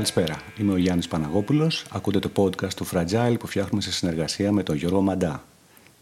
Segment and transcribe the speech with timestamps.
[0.00, 1.84] Καλησπέρα, είμαι ο Γιάννης Παναγόπουλος.
[1.90, 5.44] Ακούτε το podcast του Fragile που φτιάχνουμε σε συνεργασία με τον Γιώργο Μαντά.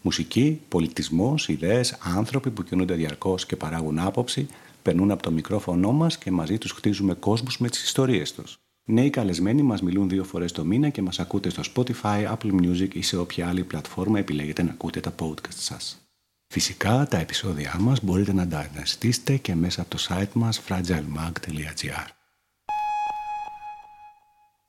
[0.01, 4.47] Μουσική, πολιτισμός, ιδέες, άνθρωποι που κινούνται διαρκώς και παράγουν άποψη,
[4.81, 8.59] περνούν από το μικρόφωνο μας και μαζί τους χτίζουμε κόσμους με τις ιστορίες τους.
[8.85, 12.93] Νέοι καλεσμένοι μας μιλούν δύο φορές το μήνα και μας ακούτε στο Spotify, Apple Music
[12.93, 15.99] ή σε όποια άλλη πλατφόρμα επιλέγετε να ακούτε τα podcast σας.
[16.47, 22.18] Φυσικά τα επεισόδια μας μπορείτε να τα αναζητήσετε και μέσα από το site μας fragilemag.gr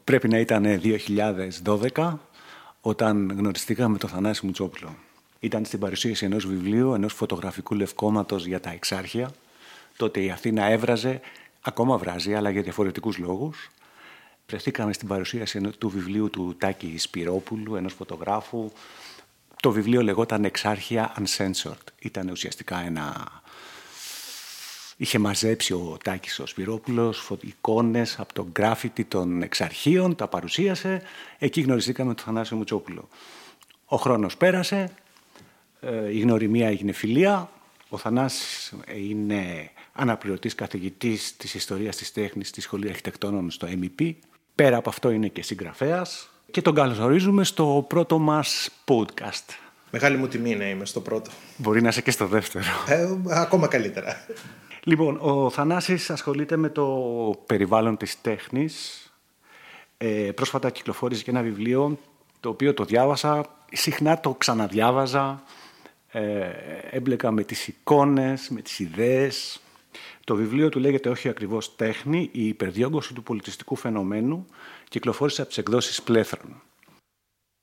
[0.05, 0.81] Πρέπει να ήταν
[1.95, 2.19] 2012
[2.81, 4.97] όταν γνωριστήκαμε το Θανάση Μουτσόπουλο.
[5.41, 9.31] Ήταν στην παρουσίαση ενός βιβλίου, ενός φωτογραφικού λευκόματος για τα εξάρχεια.
[9.97, 11.21] Τότε η Αθήνα έβραζε,
[11.61, 13.71] ακόμα βράζει, αλλά για διαφορετικούς λόγους.
[14.47, 18.71] Βρεθήκαμε στην παρουσίαση του βιβλίου του Τάκη Σπυρόπουλου, ενός φωτογράφου.
[19.61, 21.87] Το βιβλίο λεγόταν «Εξάρχεια Uncensored».
[21.99, 23.29] Ήταν ουσιαστικά ένα...
[25.03, 31.03] Είχε μαζέψει ο Τάκης ο Σπυρόπουλος εικόνες από τον γκράφιτι των εξαρχείων, τα παρουσίασε.
[31.39, 33.09] Εκεί γνωριστήκαμε τον Θανάσιο Μουτσόπουλο.
[33.85, 34.91] Ο χρόνος πέρασε,
[35.81, 37.51] ε, η γνωριμία έγινε φιλία.
[37.89, 44.13] Ο Θανάσης είναι αναπληρωτής καθηγητής της ιστορίας της τέχνης στη Σχολή Αρχιτεκτόνων στο MEP.
[44.55, 49.55] Πέρα από αυτό είναι και συγγραφέας και τον καλωσορίζουμε στο πρώτο μας podcast.
[49.91, 51.31] Μεγάλη μου τιμή να είμαι στο πρώτο.
[51.57, 52.65] Μπορεί να είσαι και στο δεύτερο.
[52.89, 54.27] Ε, ακόμα καλύτερα.
[54.85, 56.87] Λοιπόν, ο Θανάσης ασχολείται με το
[57.47, 59.05] περιβάλλον της τέχνης.
[59.97, 61.99] Ε, πρόσφατα κυκλοφόρησε και ένα βιβλίο
[62.41, 65.43] το οποίο το διάβασα, συχνά το ξαναδιάβαζα,
[66.09, 66.51] ε,
[66.91, 69.61] έμπλεκα με τις εικόνες, με τις ιδέες.
[70.25, 74.47] Το βιβλίο του λέγεται όχι ακριβώς τέχνη, η υπερδιόγκωση του πολιτιστικού φαινομένου,
[74.89, 76.63] κυκλοφόρησε από τις εκδόσεις Πλέθρων.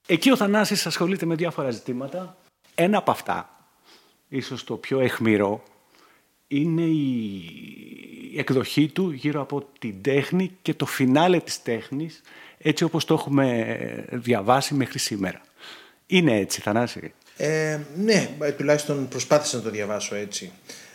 [0.07, 2.37] Εκεί ο Θανάσης ασχολείται με διάφορα ζητήματα.
[2.75, 3.49] Ένα από αυτά,
[4.27, 5.63] ίσως το πιο εχμηρό,
[6.47, 12.21] είναι η εκδοχή του γύρω από την τέχνη και το φινάλε της τέχνης,
[12.57, 15.41] έτσι όπως το έχουμε διαβάσει μέχρι σήμερα.
[16.07, 20.51] Είναι έτσι, Θανάση; Ε, ναι, τουλάχιστον προσπάθησα να το διαβάσω έτσι.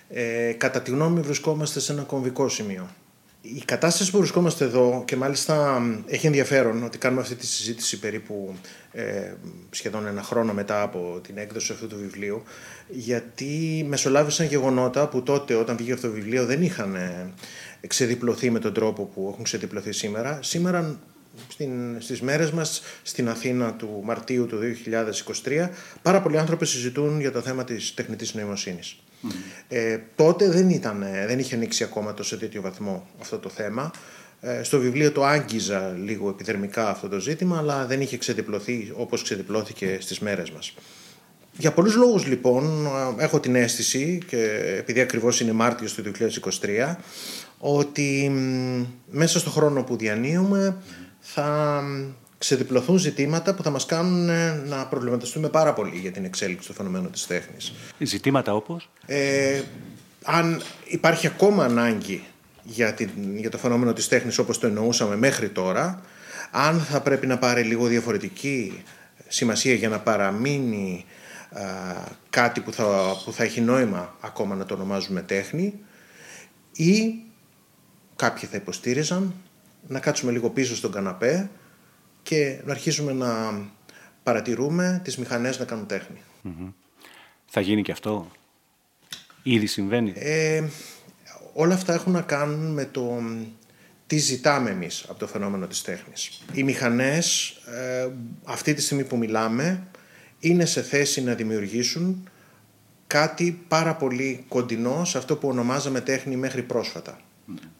[0.09, 2.89] Ε, κατά τη γνώμη μου βρισκόμαστε σε ένα κομβικό σημείο.
[3.45, 8.55] Η κατάσταση που βρισκόμαστε εδώ και μάλιστα έχει ενδιαφέρον ότι κάνουμε αυτή τη συζήτηση περίπου
[8.93, 9.33] ε,
[9.71, 12.43] σχεδόν ένα χρόνο μετά από την έκδοση αυτού του βιβλίου
[12.89, 17.33] γιατί μεσολάβησαν γεγονότα που τότε όταν βγήκε αυτό το βιβλίο δεν είχαν ε,
[17.87, 20.39] ξεδιπλωθεί με τον τρόπο που έχουν ξεδιπλωθεί σήμερα.
[20.43, 20.99] Σήμερα
[21.49, 24.59] στην, στις μέρες μας στην Αθήνα του Μαρτίου του
[25.45, 25.69] 2023
[26.03, 28.97] πάρα πολλοί άνθρωποι συζητούν για το θέμα της τεχνητής νοημοσύνης.
[29.69, 33.91] Ε, τότε δεν, ήταν, δεν είχε ανοίξει ακόμα το σε τέτοιο βαθμό αυτό το θέμα.
[34.41, 39.23] Ε, στο βιβλίο το άγγιζα λίγο επιδερμικά αυτό το ζήτημα, αλλά δεν είχε ξεδιπλωθεί όπως
[39.23, 40.75] ξεδιπλώθηκε στις μέρες μας.
[41.57, 42.89] Για πολλούς λόγους λοιπόν
[43.19, 46.03] έχω την αίσθηση και επειδή ακριβώς είναι Μάρτιος του
[46.63, 46.95] 2023
[47.59, 48.33] ότι
[49.11, 50.77] μέσα στο χρόνο που διανύουμε
[51.21, 51.83] θα
[52.43, 56.75] ξεδιπλωθούν ζητήματα που θα μας κάνουν ε, να προβληματιστούμε πάρα πολύ για την εξέλιξη του
[56.75, 57.73] φαινομένου της τέχνης.
[57.99, 59.61] Ζητήματα όπως; Ε,
[60.25, 62.25] αν υπάρχει ακόμα ανάγκη
[62.63, 66.01] για, την, για το φαινόμενο της τέχνης όπως το εννοούσαμε μέχρι τώρα,
[66.51, 68.83] αν θα πρέπει να πάρει λίγο διαφορετική
[69.29, 71.05] σημασία για να παραμείνει
[72.31, 75.75] κάτι που θα, που θα έχει νόημα ακόμα να το ονομάζουμε τέχνη
[76.73, 77.15] ή
[78.17, 79.35] κάποιοι θα υποστήριζαν
[79.89, 81.51] να κάτσουμε λίγο πίσω στον καναπέ
[82.23, 83.61] και να αρχίσουμε να
[84.23, 85.87] παρατηρούμε τις μηχανές να κάνουν
[87.47, 88.31] Θα γίνει και αυτό;
[89.43, 90.65] Ήδη συμβαίνει; Ε,
[91.53, 93.23] όλα αυτά έχουν να κάνουν με το
[94.07, 96.43] τι ζητάμε εμείς από το φαινόμενο της τέχνης.
[96.53, 98.09] Οι μηχανές ε,
[98.45, 99.87] αυτή τη στιγμή που μιλάμε
[100.39, 102.29] είναι σε θέση να δημιουργήσουν
[103.07, 107.21] κάτι πάρα πολύ κοντινό σε αυτό που ονομάζαμε τέχνη μέχρι πρόσφατα.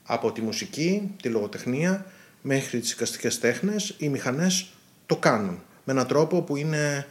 [0.03, 2.07] Από τη μουσική, τη λογοτεχνία
[2.43, 4.73] μέχρι τις οικαστικές τέχνες, οι μηχανές
[5.07, 7.07] το κάνουν με έναν τρόπο που είναι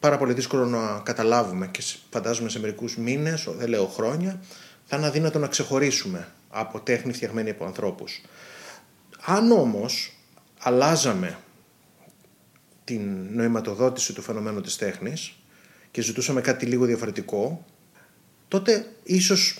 [0.00, 4.40] πάρα πολύ δύσκολο να καταλάβουμε και φαντάζομαι σε μερικούς μήνες, δεν λέω χρόνια,
[4.84, 8.20] θα είναι αδύνατο να ξεχωρίσουμε από τέχνη φτιαγμένη από ανθρώπους.
[9.24, 10.16] Αν όμως
[10.58, 11.38] αλλάζαμε
[12.84, 15.34] την νοηματοδότηση του φαινομένου της τέχνης
[15.90, 17.64] και ζητούσαμε κάτι λίγο διαφορετικό,
[18.48, 19.58] τότε ίσως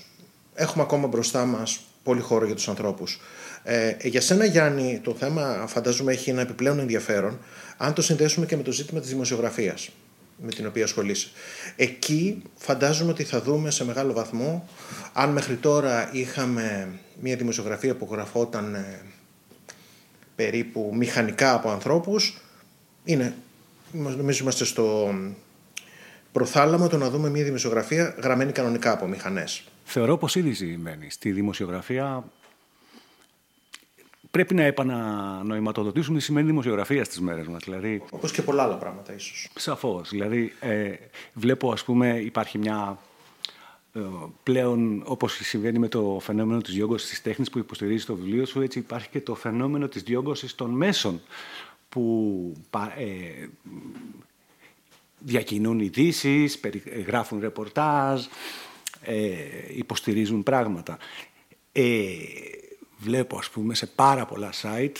[0.54, 3.20] έχουμε ακόμα μπροστά μας πολύ χώρο για τους ανθρώπους.
[3.68, 7.38] Ε, για σένα Γιάννη το θέμα φαντάζομαι έχει ένα επιπλέον ενδιαφέρον
[7.76, 9.90] αν το συνδέσουμε και με το ζήτημα της δημοσιογραφίας
[10.36, 11.28] με την οποία ασχολείσαι.
[11.76, 14.68] Εκεί φαντάζομαι ότι θα δούμε σε μεγάλο βαθμό
[15.12, 16.88] αν μέχρι τώρα είχαμε
[17.20, 19.00] μια δημοσιογραφία που γραφόταν ε,
[20.36, 22.40] περίπου μηχανικά από ανθρώπους
[23.04, 23.34] είναι,
[23.92, 25.14] νομίζω είμαστε στο
[26.32, 29.64] προθάλαμο το να δούμε μια δημοσιογραφία γραμμένη κανονικά από μηχανές.
[29.84, 31.10] Θεωρώ πως ήδη συμβαίνει.
[31.10, 32.24] Στη δημοσιογραφία
[34.36, 37.64] πρέπει να επανανοηματοδοτήσουμε τι σημαίνει δημοσιογραφία στις μέρες μας.
[37.64, 39.48] Δηλαδή, Όπως και πολλά άλλα πράγματα ίσως.
[39.54, 40.08] Σαφώς.
[40.08, 40.92] Δηλαδή, ε,
[41.32, 42.98] βλέπω, ας πούμε, υπάρχει μια
[43.92, 44.00] ε,
[44.42, 48.60] πλέον, όπως συμβαίνει με το φαινόμενο της διόγκωσης της τέχνης που υποστηρίζει το βιβλίο σου,
[48.60, 51.20] έτσι υπάρχει και το φαινόμενο της διόγκωσης των μέσων
[51.88, 52.52] που
[52.96, 53.46] ε,
[55.18, 56.60] διακινούν ειδήσεις,
[57.06, 58.24] γράφουν ρεπορτάζ,
[59.02, 59.34] ε,
[59.76, 60.98] υποστηρίζουν πράγματα.
[61.72, 62.06] Ε,
[62.98, 64.96] βλέπω, ας πούμε, σε πάρα πολλά site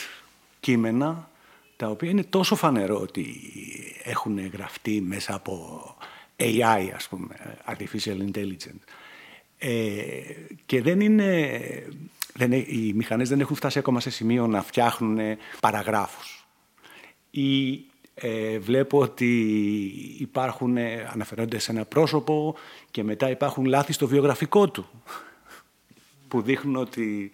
[0.60, 1.30] κείμενα
[1.76, 3.26] τα οποία είναι τόσο φανερό ότι
[4.02, 5.96] έχουν γραφτεί μέσα από
[6.36, 8.82] AI, ας πούμε, Artificial Intelligence.
[9.58, 10.00] Ε,
[10.66, 11.60] και δεν είναι,
[12.34, 15.18] δεν, οι μηχανές δεν έχουν φτάσει ακόμα σε σημείο να φτιάχνουν
[15.60, 16.46] παραγράφους.
[17.30, 17.84] Ή
[18.14, 19.50] ε, βλέπω ότι
[20.18, 20.76] υπάρχουν,
[21.12, 22.54] αναφερόνται σε ένα πρόσωπο
[22.90, 24.86] και μετά υπάρχουν λάθη στο βιογραφικό του
[26.28, 27.30] που δείχνουν ότι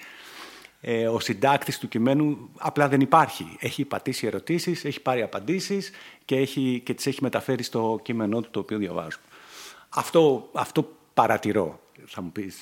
[0.85, 3.57] ε, ο συντάκτης του κειμένου απλά δεν υπάρχει.
[3.61, 5.91] Έχει πατήσει ερωτήσεις, έχει πάρει απαντήσεις
[6.25, 9.19] και, έχει, και τις έχει μεταφέρει στο κείμενό του το οποίο διαβάζω.
[9.89, 11.81] Αυτό, αυτό παρατηρώ.
[12.07, 12.57] Θα μου πεις,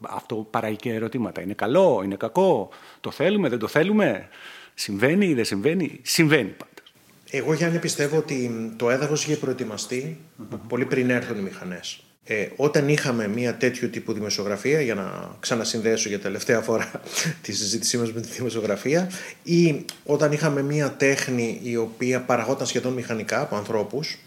[0.00, 1.40] αυτό παράγει και ερωτήματα.
[1.40, 2.68] Είναι καλό, είναι κακό,
[3.00, 4.28] το θέλουμε, δεν το θέλουμε,
[4.74, 6.92] συμβαίνει, δεν συμβαίνει, συμβαίνει πάντως.
[7.30, 10.20] Εγώ Γιάννη πιστεύω ότι το έδαφος είχε προετοιμαστεί
[10.68, 12.05] πολύ πριν έρθουν οι μηχανές.
[12.28, 16.90] Ε, όταν είχαμε μια τέτοιου τύπου δημοσιογραφία, για να ξανασυνδέσω για τελευταία φορά
[17.42, 19.10] τη συζήτησή μας με τη δημοσιογραφία,
[19.42, 24.18] ή όταν είχαμε μια τέχνη η οποία παραγόταν σχεδόν μηχανικά από ανθρώπους,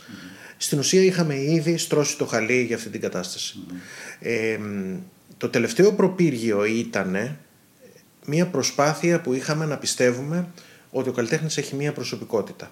[0.58, 3.60] στην ουσία είχαμε ήδη στρώσει το χαλί για αυτή την κατάσταση.
[4.20, 4.58] Ε,
[5.38, 7.38] το τελευταίο προπύργιο ήταν
[8.26, 10.48] μια προσπάθεια που είχαμε να πιστεύουμε
[10.90, 12.72] ότι ο καλλιτέχνης έχει μια προσωπικότητα.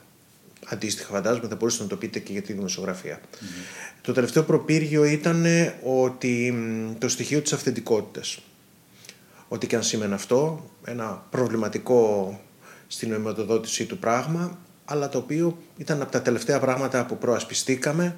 [0.70, 3.20] Αντίστοιχα, φαντάζομαι θα μπορούσατε να το πείτε και για τη δημοσιογραφία.
[4.02, 5.46] Το τελευταίο προπύργιο ήταν
[5.84, 6.54] ότι
[7.00, 8.40] το στοιχείο της αυθεντικότητας.
[9.48, 12.40] Ό,τι και αν σήμαινε αυτό, ένα προβληματικό
[12.88, 18.18] στην νοηματοδότησή του πράγμα, αλλά το οποίο ήταν από τα τελευταία πράγματα που προασπιστηκαμε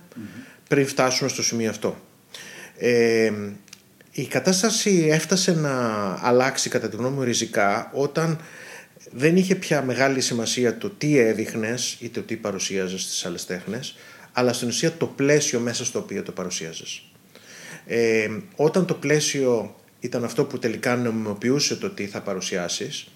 [0.68, 1.96] πριν φτάσουμε στο σημείο αυτό.
[2.78, 3.32] Ε,
[4.12, 5.74] η κατάσταση έφτασε να
[6.22, 8.40] αλλάξει κατά τη γνώμη μου ριζικά όταν
[9.12, 13.96] δεν είχε πια μεγάλη σημασία το τι έδειχνες ή το τι παρουσίαζες στις άλλες τέχνες,
[14.32, 17.04] αλλά στην ουσία το πλαίσιο μέσα στο οποίο το παρουσίαζες.
[17.86, 23.08] Ε, όταν το πλαίσιο ήταν αυτό που τελικά νομιμοποιούσε το τι θα παρουσιάσεις,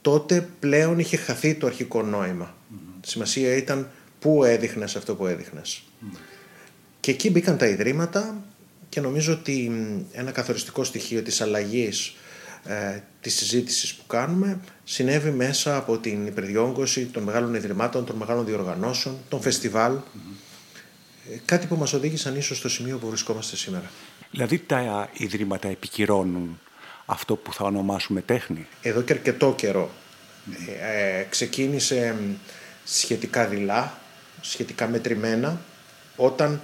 [0.00, 2.56] τότε πλέον είχε χαθεί το αρχικό νόημα.
[3.06, 5.82] Σημασία ήταν πού έδειχνες αυτό που έδειχνες.
[7.00, 8.44] Και εκεί μπήκαν τα ιδρύματα
[8.88, 9.72] και νομίζω ότι
[10.12, 12.16] ένα καθοριστικό στοιχείο της αλλαγής
[12.68, 18.44] ε, της συζήτησης που κάνουμε συνέβη μέσα από την υπερδιόγκωση των μεγάλων ιδρυμάτων, των μεγάλων
[18.44, 19.92] διοργανώσεων, των φεστιβάλ.
[19.92, 19.98] Ε,
[21.44, 23.90] κάτι που μας οδήγησαν ίσως στο σημείο που βρισκόμαστε σήμερα.
[24.30, 26.60] Δηλαδή τα ιδρύματα επικυρώνουν
[27.06, 29.90] αυτό που θα ονομάσουμε τέχνη; Εδώ και αρκετό καιρό
[30.80, 32.16] ε, ξεκίνησε
[32.84, 33.98] σχετικά δειλά,
[34.40, 35.60] σχετικά μετρημένα,
[36.16, 36.60] όταν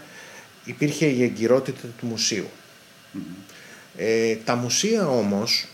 [0.64, 2.46] υπήρχε η εγκυρότητα του μουσειου
[3.96, 5.66] Ε, τα μουσεία όμως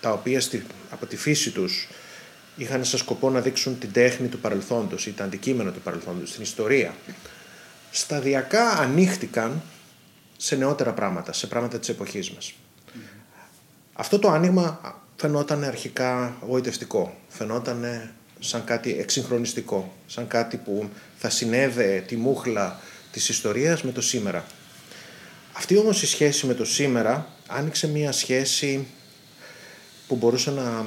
[0.00, 1.88] τα οποία στη, από τη φύση τους
[2.56, 6.42] είχαν σαν σκοπό να δείξουν την τέχνη του παρελθόντος ή τα αντικείμενα του παρελθόντος, την
[6.42, 6.94] ιστορία,
[7.90, 9.62] σταδιακά ανοίχτηκαν
[10.36, 12.54] σε νεότερα πράγματα, σε πράγματα της εποχής μας.
[13.92, 22.04] Αυτό το άνοιγμα φαινόταν αρχικά γοητευτικό, φαινόταν σαν κάτι εξυγχρονιστικό, σαν κάτι που θα συνέδε
[22.06, 22.80] τη μούχλα
[23.12, 24.44] της ιστορίας με το σήμερα.
[25.52, 28.86] Αυτή όμως η σχέση με το σήμερα άνοιξε μια σχέση
[30.10, 30.86] που μπορούσε να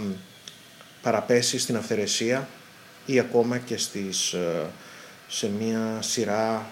[1.01, 2.47] παραπέσει στην αυθαιρεσία
[3.05, 4.65] ή ακόμα και στις, ε,
[5.27, 6.71] σε μια σειρά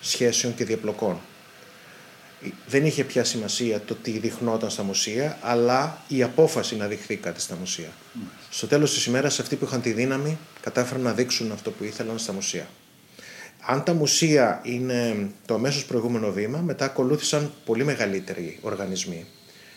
[0.00, 1.20] σχέσεων και διαπλοκών.
[2.66, 7.40] Δεν είχε πια σημασία το τι δειχνόταν στα μουσεία, αλλά η απόφαση να δειχθεί κάτι
[7.40, 7.88] στα μουσεία.
[8.50, 12.18] Στο τέλος της ημέρας αυτοί που είχαν τη δύναμη κατάφεραν να δείξουν αυτό που ήθελαν
[12.18, 12.68] στα μουσεία.
[13.66, 19.26] Αν τα μουσεία είναι το αμέσως προηγούμενο βήμα, μετά ακολούθησαν πολύ μεγαλύτεροι οργανισμοί.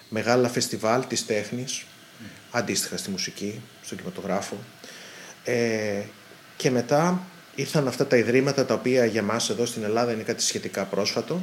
[0.10, 1.86] Μεγάλα φεστιβάλ της τέχνης,
[2.51, 4.55] αντίστοιχα στη μουσική, στον κινηματογράφο.
[5.43, 6.01] Ε,
[6.58, 7.22] και μετά
[7.55, 11.41] ήρθαν αυτά τα ιδρύματα τα οποία για μας εδώ στην Ελλάδα είναι κάτι σχετικά πρόσφατο,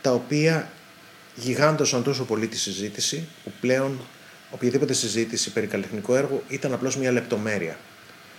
[0.00, 0.70] τα οποία
[1.34, 4.00] γιγάντωσαν τόσο πολύ τη συζήτηση που πλέον
[4.50, 7.76] οποιαδήποτε συζήτηση περί καλλιτεχνικού έργου ήταν απλώς μια λεπτομέρεια.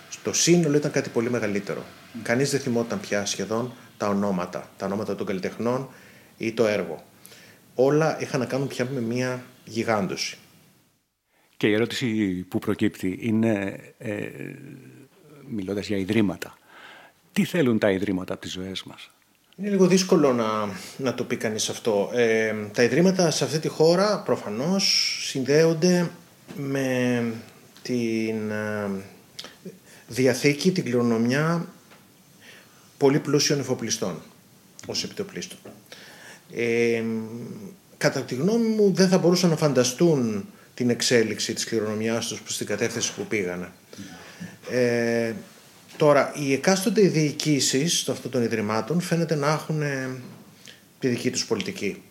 [0.10, 1.82] Στο σύνολο ήταν κάτι πολύ μεγαλύτερο.
[1.82, 2.20] Mm.
[2.24, 5.90] Κανείς δεν θυμόταν πια σχεδόν τα ονόματα, τα ονόματα των καλλιτεχνών
[6.38, 7.04] ή το έργο.
[7.76, 10.38] Όλα είχαν να κάνουν πια με μια γιγάντωση.
[11.58, 12.06] Και η ερώτηση
[12.50, 14.30] που προκύπτει είναι, ε,
[15.48, 16.58] μιλώντας για ιδρύματα,
[17.32, 19.12] τι θέλουν τα ιδρύματα από τις ζωές μας;
[19.56, 22.10] Είναι λίγο δύσκολο να, να το πει κανείς αυτό.
[22.14, 26.12] Ε, τα ιδρύματα σε αυτή τη χώρα προφανώς συνδέονται
[26.58, 27.24] με
[27.82, 28.90] την ε,
[30.08, 31.68] διαθήκη, την κληρονομιά
[32.98, 34.22] πολύ πλούσιων εφοπλιστών
[34.88, 35.58] ως επιτοπλίστων.
[36.56, 37.04] Ε,
[37.98, 42.58] κατά τη γνώμη μου δεν θα μπορούσαν να φανταστούν την εξέλιξη της κληρονομιάς τους προς
[42.58, 43.72] την κατεύθυνση που πήγανε.
[44.70, 45.34] Ε,
[45.98, 50.10] τώρα, οι εκάστοτε διοικήσεις αυτών των ιδρυμάτων φαίνεται να έχουν ε,
[51.00, 52.02] τη δική τους πολιτική.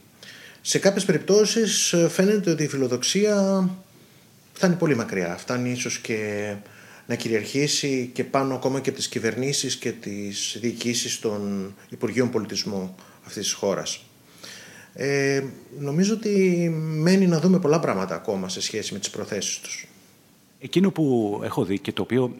[0.61, 3.68] Σε κάποιες περιπτώσεις ε, φαίνεται ότι η φιλοδοξία
[4.52, 5.37] φτάνει πολύ μακριά.
[5.38, 6.52] Φτάνει ίσως και
[7.06, 12.94] να κυριαρχήσει και πάνω ακόμα και από τις κυβερνήσεις και τις διοικήσεις των Υπουργείων Πολιτισμού
[13.26, 14.04] αυτής της χώρας.
[14.95, 15.45] Ε,
[15.79, 19.87] νομίζω ότι μένει να δούμε πολλά πράγματα ακόμα σε σχέση με τις προθέσεις τους.
[20.61, 22.35] Εκείνο που έχω δει και το οποίο,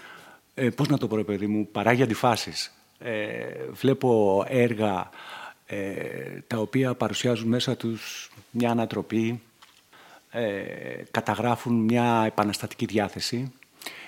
[0.54, 2.75] ε, πώς να το πω παιδί μου, παράγει αντιφάσεις.
[2.99, 5.11] Ε, βλέπω έργα
[5.66, 5.84] ε,
[6.46, 9.40] τα οποία παρουσιάζουν μέσα τους μια ανατροπή,
[10.30, 10.50] ε,
[11.11, 13.52] καταγράφουν μια επαναστατική διάθεση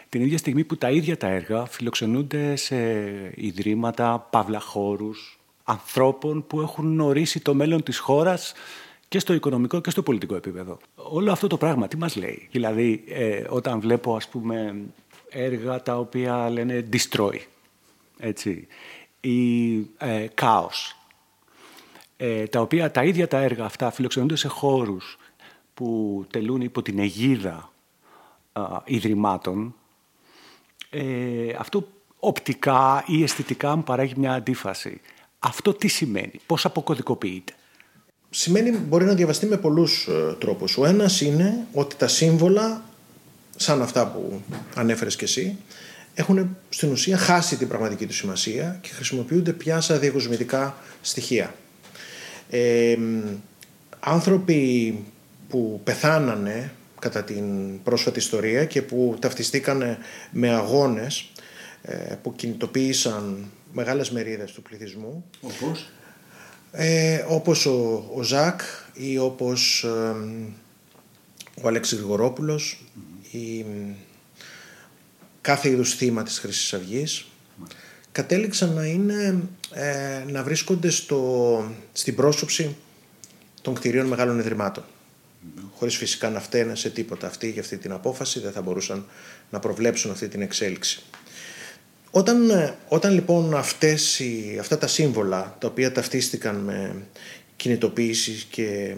[0.09, 2.77] την ίδια στιγμή που τα ίδια τα έργα φιλοξενούνται σε
[3.35, 5.36] ιδρύματα, παύλα χώρους,
[5.69, 8.53] ανθρώπων που έχουν ορίσει το μέλλον της χώρας
[9.09, 10.79] και στο οικονομικό και στο πολιτικό επίπεδο.
[10.95, 14.75] Όλο αυτό το πράγμα τι μας λέει; Δηλαδή ε, όταν βλέπω ας πούμε
[15.29, 17.39] έργα τα οποία λένε destroy
[18.19, 18.67] έτσι,
[19.21, 20.95] ή ε, chaos
[22.17, 25.19] ε, τα οποία τα ίδια τα έργα αυτά φιλοξενούνται σε χώρους
[25.75, 27.71] που τελούν υπό την αιγίδα
[28.85, 29.75] ιδρυμάτων
[30.91, 35.01] ε, αυτό οπτικά ή αισθητικά μου παράγει μια αντίφαση.
[35.47, 37.53] Αυτό τι σημαίνει, πώς αποκωδικοποιείται;
[38.31, 40.77] Σημαίνει, μπορεί να διαβαστεί με πολλούς ε, τρόπους.
[40.77, 42.85] Ο ένας είναι ότι τα σύμβολα,
[43.57, 44.41] σαν αυτά που
[44.75, 45.57] ανέφερες και εσύ,
[46.15, 51.55] έχουν στην ουσία χάσει την πραγματική τους σημασία και χρησιμοποιούνται πια σαν διακοσμητικά στοιχεία.
[52.51, 52.97] Ε,
[54.01, 54.95] άνθρωποι
[55.49, 57.45] που πεθάνανε κατά την
[57.83, 59.99] πρόσφατη ιστορία και που ταυτιστήκαν
[60.31, 61.31] με αγώνες
[61.83, 65.25] ε, που κινητοποίησαν μεγάλες μερίδες του πληθυσμού.
[65.41, 65.91] Όπως;
[66.73, 68.61] Ε, όπως ο, ο Ζακ
[68.95, 70.15] ή όπως ε,
[71.63, 72.85] ο Αλέξης Γρηγορόπουλος
[73.31, 73.65] ή
[75.41, 77.27] κάθε είδους θύμα της Χρυσής Αυγής
[78.13, 79.43] κατέληξαν να, είναι,
[79.73, 82.77] ε, να βρίσκονται στο, στην πρόσωψη
[83.63, 84.85] των κτηρίων μεγάλων ιδρυμάτων
[85.79, 89.07] χωρίς φυσικά να φταίνε σε τίποτα αυτοί για αυτή την απόφαση, δεν θα μπορούσαν
[89.51, 91.03] να προβλέψουν αυτή την εξέλιξη.
[92.17, 96.95] Όταν, ε, όταν λοιπόν αυτές οι, αυτά τα σύμβολα τα οποία ταυτίστηκαν με
[97.57, 98.97] κινητοποίησης και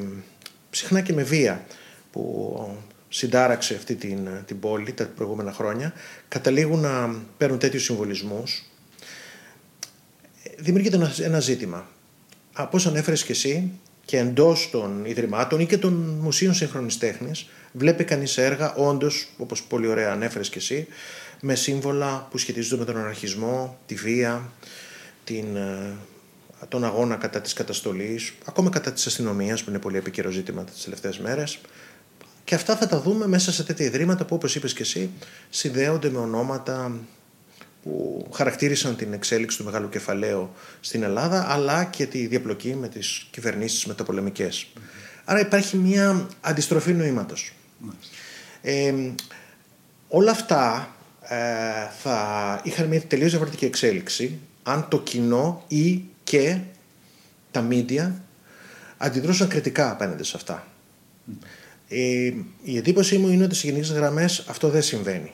[0.71, 1.67] συχνά και με βία
[2.13, 2.77] που
[3.09, 5.93] συντάραξε αυτή την, την πόλη τα προηγούμενα χρόνια
[6.29, 8.65] καταλήγουν να παίρνουν τέτοιους συμβολισμούς
[10.59, 11.89] δημιουργείται ένα, ένα ζήτημα.
[12.53, 13.71] Από όσο ανέφερες και εσύ
[14.05, 19.63] και εντός των ιδρυμάτων ή και των μουσείων σύγχρονης τέχνης, βλέπει κανείς έργα, όντως, όπως
[19.63, 20.87] πολύ ωραία ανέφερες και εσύ,
[21.41, 24.51] με σύμβολα που σχετίζονται με τον αναρχισμό, τη βία,
[25.25, 25.97] την, ε,
[26.69, 30.85] τον αγώνα κατά της καταστολής, ακόμα κατά της αστυνομίας που είναι πολύ επίκαιρο ζήτημα τις
[30.85, 31.59] τελευταίες μέρες.
[32.45, 35.11] Και αυτά θα τα δούμε μέσα σε τέτοια ιδρύματα που όπως είπες και εσύ
[35.51, 36.93] συνδέονται με ονόματα
[37.83, 43.27] που χαρακτήρισαν την εξέλιξη του μεγάλου κεφαλαίου στην Ελλάδα αλλά και τη διαπλοκή με τις
[43.31, 44.67] κυβερνήσεις μεταπολεμικές.
[45.25, 47.53] Άρα υπάρχει μια αντιστροφή νοήματος.
[48.63, 48.95] Ε,
[50.09, 50.98] όλα αυτά ε,
[51.99, 56.59] θα είχαν μια τελείως διαφορετική εξέλιξη αν το κοινό ή και
[57.51, 58.23] τα μίντια
[58.97, 60.67] αντιδρούσαν κριτικά απέναντι σε αυτά.
[61.89, 62.33] Ε,
[62.63, 65.33] η εντύπωσή μου είναι ότι σε γενικές γραμμές αυτό δεν συμβαίνει.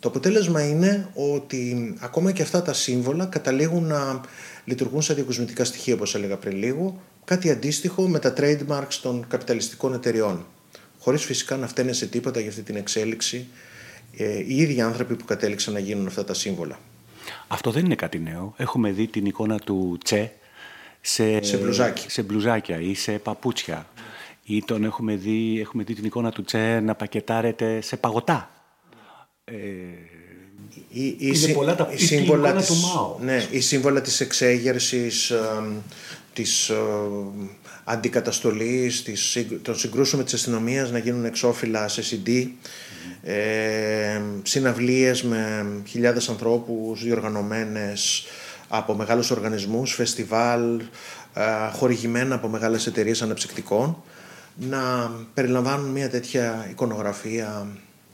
[0.00, 4.20] Το αποτέλεσμα είναι ότι ακόμα και αυτά τα σύμβολα καταλήγουν να
[4.64, 9.94] λειτουργούν σαν διακοσμητικά στοιχεία, όπως έλεγα πριν λίγο, κάτι αντίστοιχο με τα trademarks των καπιταλιστικών
[9.94, 10.46] εταιριών.
[10.98, 13.46] Χωρίς φυσικά να φταίνε σε τίποτα για αυτή την εξέλιξη
[14.16, 16.78] ε, οι ίδιοι άνθρωποι που κατέληξαν να γίνουν αυτά τα σύμβολα.
[17.48, 18.54] Αυτό δεν είναι κάτι νέο.
[18.56, 20.32] Έχουμε δει την εικόνα του Τσε
[21.00, 22.10] σε, σε, μπλουζάκι.
[22.10, 23.86] σε μπλουζάκια ή σε παπούτσια.
[24.44, 28.50] Ή τον έχουμε δει, έχουμε δει την εικόνα του Τσε να πακετάρεται σε παγωτά.
[29.44, 29.54] Ε,
[30.88, 33.18] η, η, είναι πολλά τα η σύμβολα της, του Μάου.
[33.20, 35.62] Ναι, η σύμβολα της εξέγερσης, ε,
[36.32, 36.76] της ε,
[37.84, 42.48] αντικαταστολής, της, των συγκρούσεων με της αστυνομίας να γίνουν εξώφυλλα σε CD, mm.
[43.22, 48.24] Ε, συναυλίες με χιλιάδες ανθρώπους διοργανωμένες
[48.68, 50.80] από μεγάλους οργανισμούς, φεστιβάλ,
[51.34, 51.42] ε,
[51.72, 54.02] χορηγημένα από μεγάλες εταιρείες αναψυκτικών,
[54.54, 57.66] να περιλαμβάνουν μια τέτοια εικονογραφία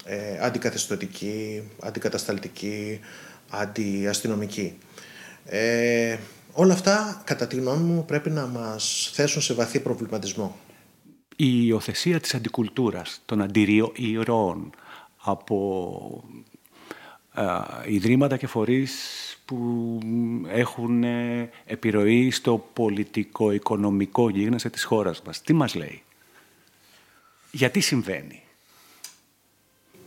[0.05, 3.01] ε, αντικαθεστωτική, αντικατασταλτική,
[3.51, 4.79] αντιαστυνομική.
[5.45, 6.17] Ε,
[6.53, 10.57] όλα αυτά, κατά τη γνώμη μου, πρέπει να μας θέσουν σε βαθύ προβληματισμό.
[11.43, 14.71] Η υιοθεσία της αντικουλτούρας, των αντιρροών
[15.17, 16.25] από
[17.35, 17.43] ε,
[17.87, 18.93] ιδρύματα και φορείς
[19.45, 19.99] που
[20.49, 25.43] έχουν ε, επιρροή στο πολιτικό-οικονομικό γίγνεσθε της χώρας μας.
[25.43, 26.03] Τι μας λέει;
[27.51, 28.43] Γιατί συμβαίνει;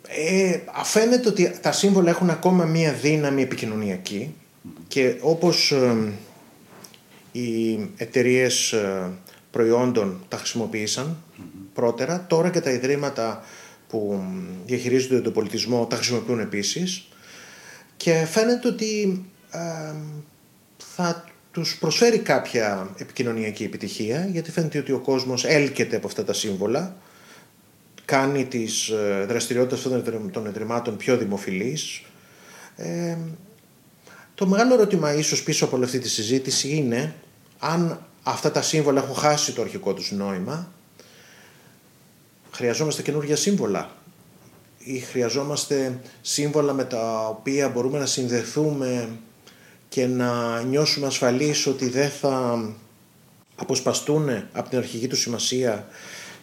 [0.08, 4.34] Ε, φαίνεται ότι τα σύμβολα έχουν ακόμα μία δύναμη επικοινωνιακή
[4.88, 6.13] και όπως ε,
[7.32, 9.12] οι εταιρείες ε,
[9.53, 11.17] προϊόντων τα χρησιμοποίησαν
[11.74, 13.43] πρώτερα, τώρα και τα ιδρύματα
[13.88, 14.24] που
[14.65, 17.07] διαχειρίζονται τον πολιτισμό τα χρησιμοποιούν επίσης
[17.98, 19.25] και φαίνεται ότι
[20.95, 26.33] θα τους προσφέρει κάποια επικοινωνιακή επιτυχία γιατί φαίνεται ότι ο κόσμος έλκεται από αυτά τα
[26.33, 26.95] σύμβολα
[28.05, 32.01] κάνει τις ε, δραστηριότητες αυτών των ιδρυμάτων πιο δημοφιλείς.
[32.75, 33.17] Ε,
[34.36, 37.15] το μεγάλο ερώτημα ίσως πίσω από όλη αυτή τη συζήτηση είναι
[37.60, 40.72] αν αυτά τα σύμβολα έχουν χάσει το αρχικό τους νόημα
[42.51, 43.92] χρειαζόμαστε καινούργια σύμβολα
[44.77, 49.10] ή χρειαζόμαστε σύμβολα με τα οποία μπορούμε να συνδεθούμε
[49.89, 52.65] και να νιώσουμε ασφαλείς ότι δεν θα
[53.56, 55.88] αποσπαστούν από την αρχική τους σημασία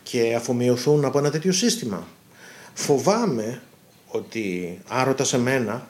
[0.02, 2.06] και αφομοιωθούν από ένα τέτοιο σύστημα.
[2.74, 3.62] Φοβάμαι
[4.06, 5.88] ότι, αν ρωτάς εμένα,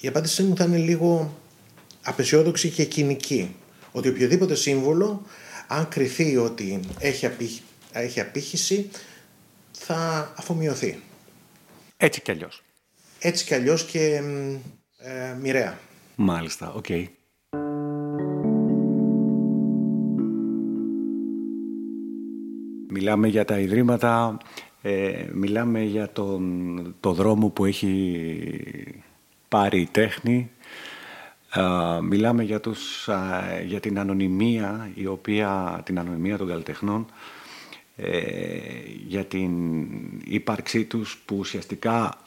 [0.00, 1.36] η απάντησή μου θα είναι λίγο
[2.02, 3.54] απαισιόδοξη και κυνική.
[3.96, 5.22] Ότι οποιοδήποτε σύμβολο,
[5.66, 7.30] αν κριθεί ότι έχει,
[7.92, 8.90] έχει απήχηση,
[9.70, 11.00] θα αφομοιωθεί.
[11.96, 12.62] Έτσι κι αλλιώς.
[13.18, 14.20] Έτσι κι αλλιώς και
[14.98, 15.78] ε, μοιραία.
[16.16, 16.84] Μάλιστα, OK.
[16.88, 17.04] Okay.
[22.88, 24.38] Μιλάμε για τα ιδρύματα,
[24.82, 29.02] ε, μιλάμε για τον, το δρόμο που έχει
[29.48, 30.50] πάρει η τέχνη,
[32.02, 33.08] μιλάμε για, τους,
[33.66, 37.06] για την ανωνυμία, η οποία, την ανωνυμία των καλλιτεχνών,
[37.96, 38.58] ε,
[39.06, 39.52] για την
[40.24, 42.18] ύπαρξή τους που ουσιαστικά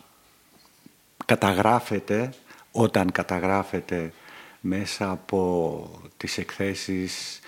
[1.26, 2.34] καταγράφεται
[2.72, 4.14] όταν καταγράφεται
[4.62, 7.40] μέσα από τις εκθέσεις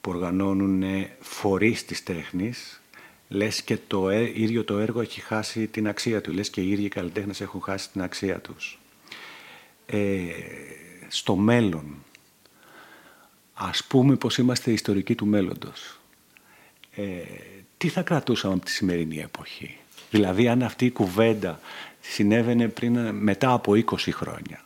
[0.00, 0.82] που οργανώνουν
[1.20, 2.80] φορείς της τέχνης,
[3.28, 6.70] λες και το ε, ίδιο το έργο έχει χάσει την αξία του, λες και οι
[6.70, 8.78] ίδιοι καλλιτέχνες έχουν χάσει την αξία τους.
[9.86, 10.22] Ε,
[11.16, 12.04] στο μέλλον,
[13.54, 16.00] ας πούμε πως είμαστε ιστορικοί του μέλλοντος,
[16.96, 17.02] ε,
[17.76, 19.76] τι θα κρατούσαμε από τη σημερινή εποχή;
[20.10, 21.60] Δηλαδή αν αυτή η κουβέντα
[22.00, 24.64] συνέβαινε πριν, μετά από 20 χρόνια,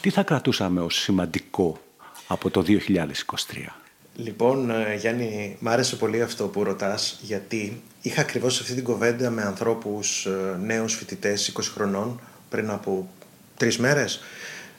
[0.00, 1.80] τι θα κρατούσαμε ως σημαντικό
[2.26, 3.80] από το 2023.
[4.16, 9.30] Λοιπόν, ε, Γιάννη, μ' άρεσε πολύ αυτό που ρωτάς, γιατί είχα ακριβώς αυτή την κοβέντα
[9.30, 13.08] με ανθρώπους ε, νέους φοιτητές 20 χρονών πριν από
[13.56, 14.20] τρεις μέρες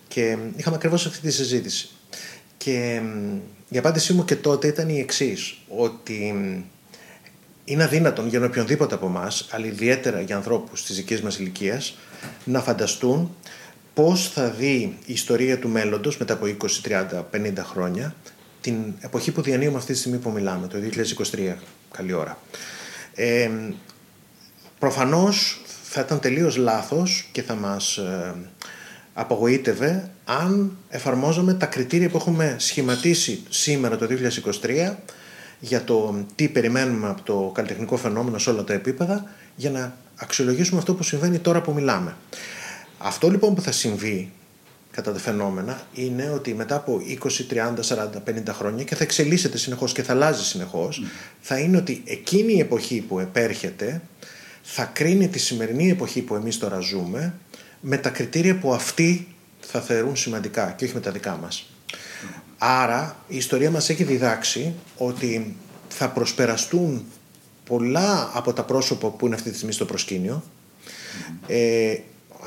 [0.07, 1.89] και είχαμε ακριβώς αυτή τη συζήτηση.
[2.57, 3.01] Και
[3.69, 6.35] η απάντησή μου και τότε ήταν η εξής ότι
[7.65, 11.97] είναι αδύνατον για οποιονδήποτε από εμάς, αλλά ιδιαίτερα για ανθρώπους της δικής μας ηλικίας,
[12.43, 13.35] να φανταστούν
[13.93, 18.15] πώς θα δει η ιστορία του μέλλοντος μετά από 20, 30, 50 χρόνια
[18.61, 21.55] την εποχή που διανύουμε αυτή τη στιγμή που μιλάμε, το 2023,
[21.91, 22.37] καλή ώρα.
[23.15, 23.49] Ε,
[24.79, 28.35] προφανώς θα ήταν τελείως λάθος και θα μας ε,
[29.19, 34.07] απογοήτευε αν εφαρμόζαμε τα κριτήρια που έχουμε σχηματίσει σήμερα το
[34.61, 34.93] 2023
[35.59, 39.25] για το τι περιμένουμε από το καλλιτεχνικό φαινόμενο σε όλα τα επίπεδα
[39.55, 42.15] για να αξιολογήσουμε αυτό που συμβαίνει τώρα που μιλάμε.
[42.97, 44.31] Αυτό λοιπόν που θα συμβεί
[44.91, 49.57] κατά τα φαινόμενα είναι ότι μετά από 20, 30, 40, 50 χρόνια και θα εξελίσσεται
[49.57, 51.03] συνεχώς και θα αλλάζει συνεχώς
[51.41, 54.01] θα είναι ότι εκείνη η εποχή που επέρχεται
[54.61, 57.33] θα κρίνει τη σημερινή εποχή που εμείς τώρα ζούμε
[57.81, 59.27] με τα κριτήρια που αυτοί
[59.59, 61.69] θα θεωρούν σημαντικά και όχι με τα δικά μας.
[62.57, 65.55] Άρα η ιστορία μας έχει διδάξει ότι
[65.87, 67.05] θα προσπεραστούν
[67.65, 70.43] πολλά από τα πρόσωπα που είναι αυτή τη στιγμή στο προσκήνιο.
[71.47, 71.97] Ε,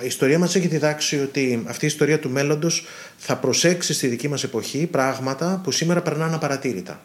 [0.02, 4.28] η ιστορία μας έχει διδάξει ότι αυτή η ιστορία του μέλλοντος θα προσέξει στη δική
[4.28, 7.00] μας εποχή πράγματα που σήμερα περνάνε απαρατήρητα.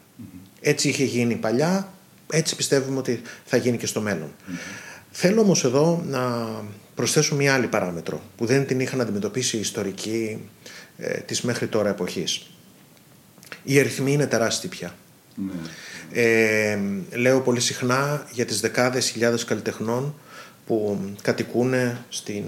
[0.61, 1.93] Έτσι είχε γίνει παλιά,
[2.31, 4.33] έτσι πιστεύουμε ότι θα γίνει και στο μέλλον.
[5.11, 6.49] Θέλω όμως εδώ να
[6.95, 10.49] προσθέσω μια άλλη παράμετρο που δεν την είχαν αντιμετωπίσει οι ιστορικοί
[10.97, 12.47] ε, της μέχρι τώρα εποχής.
[13.63, 14.95] Οι αριθμοί είναι τεράστιοι πια.
[15.35, 16.21] Ναι.
[16.21, 16.79] Ε,
[17.11, 20.15] λέω πολύ συχνά για τις δεκάδες χιλιάδες καλλιτεχνών
[20.65, 21.73] που κατοικούν
[22.09, 22.43] στην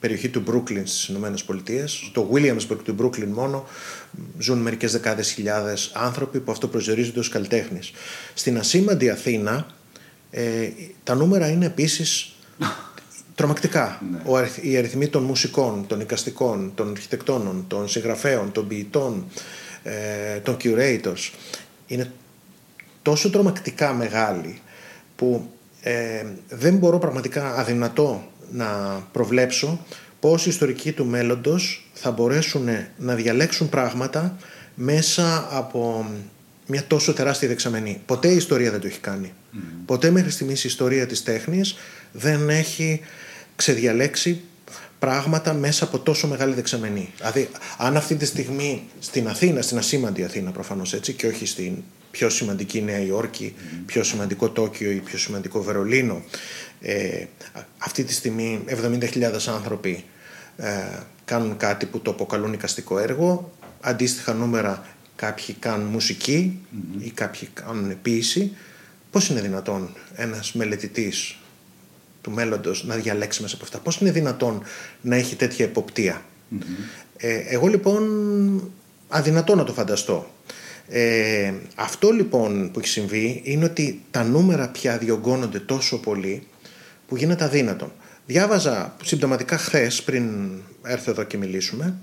[0.00, 1.92] περιοχή του Brooklyn στις Ηνωμένες Πολιτείες.
[1.92, 3.66] Στο Williamsburg του Brooklyn μόνο
[4.38, 7.92] ζουν μερικές δεκάδες χιλιάδες άνθρωποι που αυτό προσδιορίζονται ως καλλιτέχνες.
[8.34, 9.66] Στην ασήμαντη Αθήνα
[10.30, 10.68] ε,
[11.04, 12.34] τα νούμερα είναι επίσης
[13.34, 14.02] τρομακτικά.
[14.10, 14.48] Ναι.
[14.60, 19.24] οι αριθμοί των μουσικών, των οικαστικών, των αρχιτεκτόνων, των συγγραφέων, των ποιητών,
[19.82, 21.30] ε, των curators
[21.86, 22.10] είναι
[23.02, 24.58] τόσο τρομακτικά μεγάλοι
[25.16, 28.66] που ε, δεν μπορώ πραγματικά αδυνατό να
[29.12, 29.86] προβλέψω
[30.20, 34.36] πώς οι ιστορικοί του μέλλοντος θα μπορέσουν να διαλέξουν πράγματα
[34.74, 36.06] μέσα από
[36.66, 38.00] μια τόσο τεράστια δεξαμενή.
[38.06, 39.32] Ποτέ η ιστορία δεν το έχει κάνει.
[39.86, 41.76] Ποτέ μέχρι στιγμής η ιστορία της τέχνης
[42.16, 43.00] δεν έχει
[43.56, 44.40] ξεδιαλέξει
[44.98, 47.12] πράγματα μέσα από τόσο μεγάλη δεξαμενή.
[47.16, 47.48] Δηλαδή,
[47.78, 51.76] αν αυτή τη στιγμή στην Αθήνα, στην ασήμαντη Αθήνα προφανώς έτσι και όχι στην
[52.10, 53.54] πιο σημαντική Νέα Υόρκη,
[53.86, 56.22] πιο σημαντικό Τόκιο ή πιο σημαντικό Βερολίνο,
[56.80, 57.24] ε,
[57.78, 60.04] αυτή τη στιγμή 70.000 άνθρωποι
[60.56, 60.70] ε,
[61.24, 66.60] κάνουν κάτι που το αποκαλούν οικαστικό έργο, αντίστοιχα νούμερα κάποιοι κάνουν μουσική
[66.98, 68.56] ή κάποιοι κάνουν ποίηση.
[69.10, 71.36] Πώς είναι δυνατόν ένας μελετητής
[72.24, 73.78] του μέλλοντος να διαλέξει μέσα από αυτά.
[73.78, 74.62] Πώς είναι δυνατόν
[75.00, 75.70] να έχει τέτοια
[77.16, 78.02] Ε, εγώ λοιπόν
[79.08, 80.30] αδυνατό να το φανταστώ.
[80.88, 86.46] Ε, αυτό λοιπόν που έχει συμβεί είναι ότι τα νούμερα πια διωγγώνονται τόσο πολύ
[87.08, 87.92] που γίνεται αδύνατον.
[88.26, 90.50] Διάβαζα συμπτωματικά χθες πριν
[90.82, 91.94] έρθω εδώ και μιλήσουμε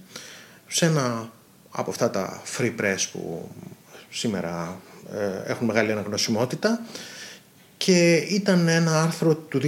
[0.67, 1.31] σε ένα
[1.71, 3.49] από αυτά τα free press που
[4.09, 4.81] σήμερα
[5.13, 6.81] ε, έχουν μεγάλη αναγνωσιμότητα
[7.85, 9.65] και ήταν ένα άρθρο του 2015,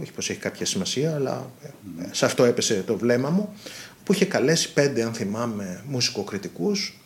[0.00, 1.68] όχι πως έχει κάποια σημασία, αλλά ε,
[2.10, 3.54] σε αυτό έπεσε το βλέμμα μου,
[4.04, 7.00] που είχε καλέσει πέντε, αν θυμάμαι, μουσικοκριτικούς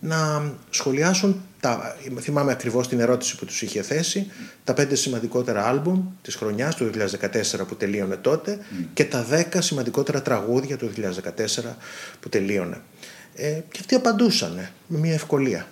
[0.00, 4.30] να σχολιάσουν, τα, θυμάμαι ακριβώς την ερώτηση που τους είχε θέσει,
[4.64, 6.90] τα πέντε σημαντικότερα άλμπουμ της χρονιάς του
[7.60, 8.58] 2014 που τελείωνε τότε
[8.94, 11.62] και τα δέκα σημαντικότερα τραγούδια του 2014
[12.20, 12.80] που τελείωνε.
[13.40, 15.66] Ε, και αυτοί απαντούσαν με μια ευκολια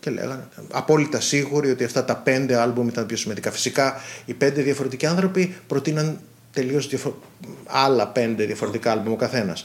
[0.00, 3.50] Και λέγανε απόλυτα σίγουροι ότι αυτά τα πέντε άλμπουμ ήταν πιο σημαντικά.
[3.50, 6.20] Φυσικά οι πέντε διαφορετικοί άνθρωποι προτείναν
[6.52, 7.18] τελείως διαφο...
[7.66, 9.64] άλλα πέντε διαφορετικά άλμπουμ ο καθένας.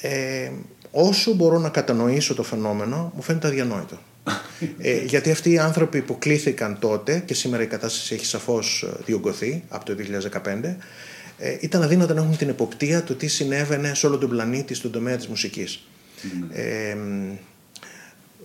[0.00, 0.50] Ε,
[0.90, 3.98] όσο μπορώ να κατανοήσω το φαινόμενο μου φαίνεται αδιανόητο.
[4.78, 9.02] ε, γιατί αυτοί οι άνθρωποι που κλήθηκαν τότε και σήμερα η κατάσταση έχει σαφώς ε,
[9.04, 9.96] διωγγωθεί από το
[10.42, 10.74] 2015
[11.38, 14.90] ε, ήταν αδύνατο να έχουν την εποπτεία του τι συνέβαινε σε όλο τον πλανήτη στον
[14.90, 15.82] τομέα της μουσικής.
[16.52, 16.96] Ε,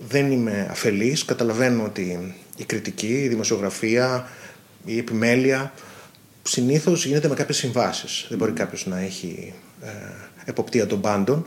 [0.07, 4.27] δεν είμαι αφελής, καταλαβαίνω ότι η κριτική, η δημοσιογραφία,
[4.85, 5.73] η επιμέλεια
[6.43, 8.25] συνήθως γίνεται με κάποιες συμβάσεις.
[8.29, 9.87] Δεν μπορεί κάποιος να έχει ε,
[10.45, 11.45] εποπτεία των πάντων,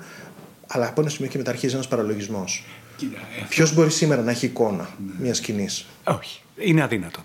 [0.66, 2.64] αλλά από ένα σημείο και μετά αρχίζει ένας παραλογισμός.
[3.02, 5.12] Ε, Ποιος μπορεί σήμερα να έχει εικόνα ναι.
[5.18, 7.24] μιας σκηνής; Όχι, είναι αδύνατον.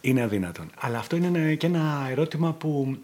[0.00, 0.70] Είναι αδύνατον.
[0.80, 2.98] Αλλά αυτό είναι και ένα ερώτημα που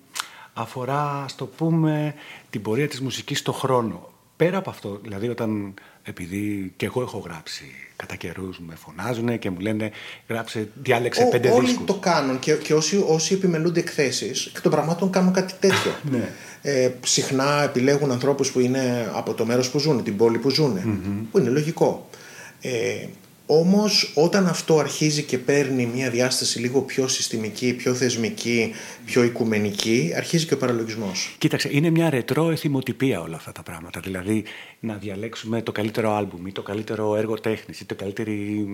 [0.53, 2.15] αφορά, στο πούμε,
[2.51, 4.12] την πορεία της μουσικής στο χρόνο
[4.45, 7.65] πέρα από αυτό, δηλαδή όταν, επειδή και εγώ έχω γράψει
[7.97, 9.91] κατά καιρούς με φωνάζουν και μου λένε
[10.29, 11.87] γράψε, διάλεξε Ο, πέντε όλοι δίσκους.
[11.87, 15.93] το κάνουν και, και όσοι, όσοι επιμελούνται εκθέσεις και των πραγμάτων κάνουν κάτι τέτοιο.
[16.11, 16.29] ναι.
[16.63, 20.79] ε, συχνά επιλέγουν ανθρώπους που είναι από το μέρος που ζουν, την πόλη που ζουν,
[21.31, 22.09] που είναι λογικό.
[22.61, 23.07] Ε,
[23.59, 28.73] όμως όταν αυτό αρχίζει και παίρνει μια διάσταση λίγο πιο συστημική, πιο θεσμική,
[29.05, 31.35] πιο οικουμενική, αρχίζει και ο παραλογισμός.
[31.39, 34.01] Κοίταξε, είναι μια ρετρό εθιμοτυπία όλα αυτά τα πράγματα.
[34.01, 34.45] Δηλαδή
[34.81, 38.67] να διαλέξουμε το καλύτερο άλμπουμ ή το καλύτερο έργο τέχνης ή το καλύτερη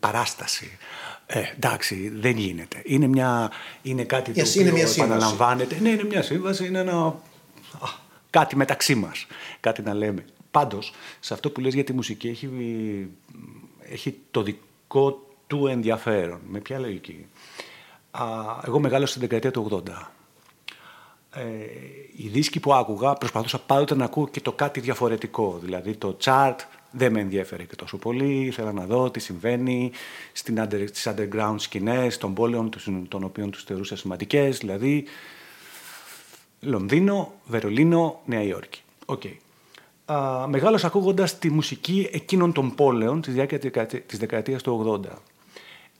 [0.00, 0.78] παράσταση.
[1.26, 2.82] Ε, εντάξει, δεν γίνεται.
[2.84, 3.50] Είναι, μια,
[3.82, 5.76] είναι κάτι το είναι οποίο επαναλαμβάνεται.
[5.80, 7.20] Ναι, είναι μια σύμβαση, είναι ένα...
[8.30, 9.26] κάτι μεταξύ μας.
[9.60, 10.24] Κάτι να λέμε.
[10.50, 12.48] Πάντως, σε αυτό που λες για τη μουσική έχει
[13.94, 16.40] έχει το δικό του ενδιαφέρον.
[16.48, 17.26] Με ποια λογική.
[18.10, 18.24] Α,
[18.66, 20.10] εγώ μεγάλωσα στην δεκαετία του 80.
[21.30, 21.42] Ε,
[22.16, 25.58] οι δίσκοι που άκουγα προσπαθούσα πάντοτε να ακούω και το κάτι διαφορετικό.
[25.62, 26.56] Δηλαδή το chart
[26.90, 28.44] δεν με ενδιαφέρει και τόσο πολύ.
[28.44, 29.92] Ήθελα να δω τι συμβαίνει
[30.32, 32.70] στην under, στις underground σκηνές των πόλεων
[33.08, 34.58] των οποίων τους θεωρούσα σημαντικές.
[34.58, 35.04] Δηλαδή
[36.60, 38.82] Λονδίνο, Βερολίνο, Νέα Υόρκη.
[39.06, 39.43] Okay
[40.04, 43.58] α, μεγάλωσα ακούγοντας τη μουσική εκείνων των πόλεων της διάρκεια
[44.06, 45.10] της δεκαετίας του 80.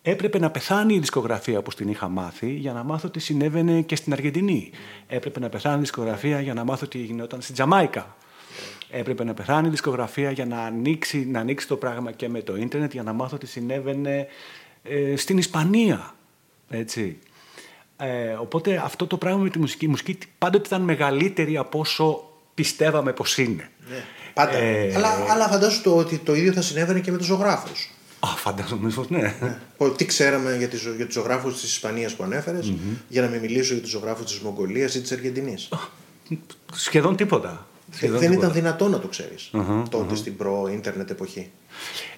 [0.07, 3.97] Έπρεπε να πεθάνει η δισκογραφία που την είχα μάθει για να μάθω τι συνέβαινε και
[3.97, 4.71] στην Αργεντινή.
[5.07, 8.17] Έπρεπε να πεθάνει η δισκογραφία για να μάθω τι γινόταν στην Τζαμάικα.
[8.91, 12.57] Έπρεπε να πεθάνει η δισκογραφία για να ανοίξει, να ανοίξει το πράγμα και με το
[12.57, 14.27] ίντερνετ για να μάθω τι συνέβαινε
[14.83, 16.15] ε, στην Ισπανία.
[16.69, 17.19] Έτσι.
[17.97, 22.31] Ε, οπότε αυτό το πράγμα με τη μουσική, η μουσική πάντοτε ήταν μεγαλύτερη από όσο
[22.55, 23.71] πιστεύαμε πως είναι.
[23.89, 24.05] Ναι.
[24.35, 24.57] Πάντα.
[24.57, 27.91] Ε, αλλά, αλλά φαντάζομαι το ότι το ίδιο θα συνέβαινε και με τους ζωγράφους.
[28.21, 29.35] Α, φαντάζομαι πως ναι.
[29.41, 29.89] ναι.
[29.97, 32.59] Τι ξέραμε για, τις, για τους ζωγράφους της Ισπανίας που ανέφερες
[33.09, 35.69] για να μην μιλήσω για τους ζωγράφους της Μογγολίας ή της Αργεντινής.
[36.73, 37.67] Σχεδόν τίποτα.
[37.91, 38.47] Σχεδόν δεν τίποτα.
[38.47, 40.17] ήταν δυνατό να το ξέρεις uh-huh, τότε uh-huh.
[40.17, 41.51] στην προ-ίντερνετ εποχή.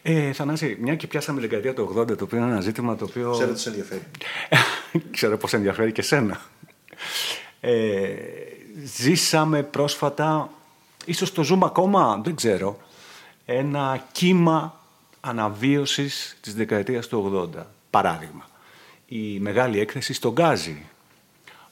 [0.02, 3.04] Ε, Θανάση, μια και πιάσαμε την δεκαετία του 80, το οποίο είναι ένα ζήτημα το
[3.04, 3.30] οποίο.
[3.30, 4.02] Ξέρω τι σε ενδιαφέρει.
[5.16, 6.40] Ξέρω πως ενδιαφέρει και σένα.
[7.60, 8.14] Ε,
[8.84, 10.50] ζήσαμε πρόσφατα
[11.04, 12.78] ίσως το ζούμε ακόμα, δεν ξέρω,
[13.44, 14.80] ένα κύμα
[15.20, 17.62] αναβίωσης της δεκαετίας του 80.
[17.90, 18.48] Παράδειγμα,
[19.06, 20.86] η μεγάλη έκθεση στο Γκάζι,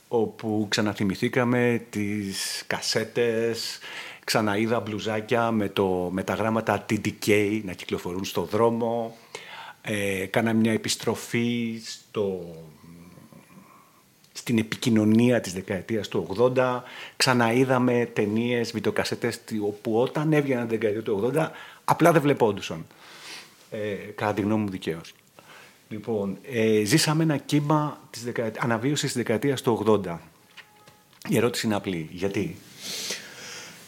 [0.09, 3.79] όπου ξαναθυμηθήκαμε τις κασέτες,
[4.25, 9.17] ξαναείδα μπλουζάκια με, το, με τα γράμματα TDK να κυκλοφορούν στο δρόμο,
[9.83, 12.84] ε, κάνα μια επιστροφή στο, στην
[14.59, 16.83] επικοινωνία της δεκαετίας του 80.
[17.16, 21.51] Ξαναείδαμε ταινίες, βιντεοκασέτες όπου όταν έβγαιναν την δεκαετία του 80
[21.85, 22.87] απλά δεν βλεπόντουσαν.
[23.70, 25.14] Ε, κατά τη γνώμη μου δικαίως.
[25.88, 30.20] Λοιπόν, ε, ζήσαμε ένα κύμα της δεκαετία, αναβίωσης της δεκαετίας του 80.
[31.29, 32.09] Η ερώτηση είναι απλή.
[32.12, 32.57] Γιατί;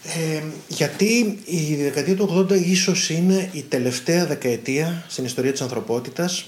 [0.03, 6.47] Ε, γιατί η δεκαετία του 80 ίσως είναι η τελευταία δεκαετία στην ιστορία της ανθρωπότητας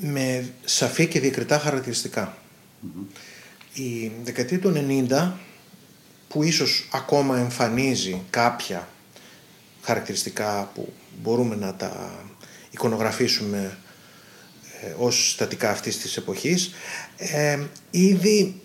[0.00, 1.58] με σαφή και διακριτά
[3.72, 4.72] Η δεκαετία του
[5.08, 5.32] 90
[6.28, 8.88] που ίσως ακόμα εμφανίζει κάποια
[9.82, 10.92] χαρακτηριστικά που
[11.22, 12.24] μπορούμε να τα
[12.70, 13.78] εικονογραφήσουμε
[14.82, 16.72] ε, ως στατικά αυτής της εποχής
[17.16, 17.58] ε,
[17.90, 18.60] ήδη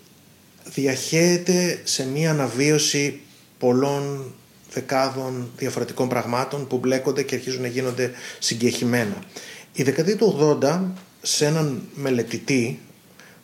[0.64, 3.20] διαχέεται σε μία αναβίωση
[3.58, 4.34] πολλών
[4.72, 9.24] δεκάδων διαφορετικών πραγμάτων που μπλέκονται και αρχίζουν να γίνονται συγκεχημένα.
[9.72, 10.80] Η δεκαετία του 80
[11.22, 12.80] σε έναν μελετητή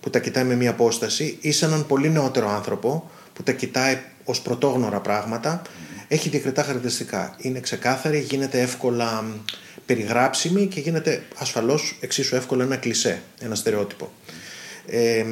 [0.04, 3.98] που τα κοιτάει με μία απόσταση ή σε έναν πολύ νεότερο άνθρωπο που τα κοιτάει
[4.24, 5.62] ως πρωτόγνωρα πράγματα
[6.08, 7.36] έχει διακριτά χαρακτηριστικά.
[7.38, 9.24] Είναι ξεκάθαρη, γίνεται εύκολα
[9.86, 14.12] περιγράψιμη και γίνεται ασφαλώς εξίσου εύκολα ένα κλισέ, ένα στερεότυπο.
[14.86, 15.24] Ε,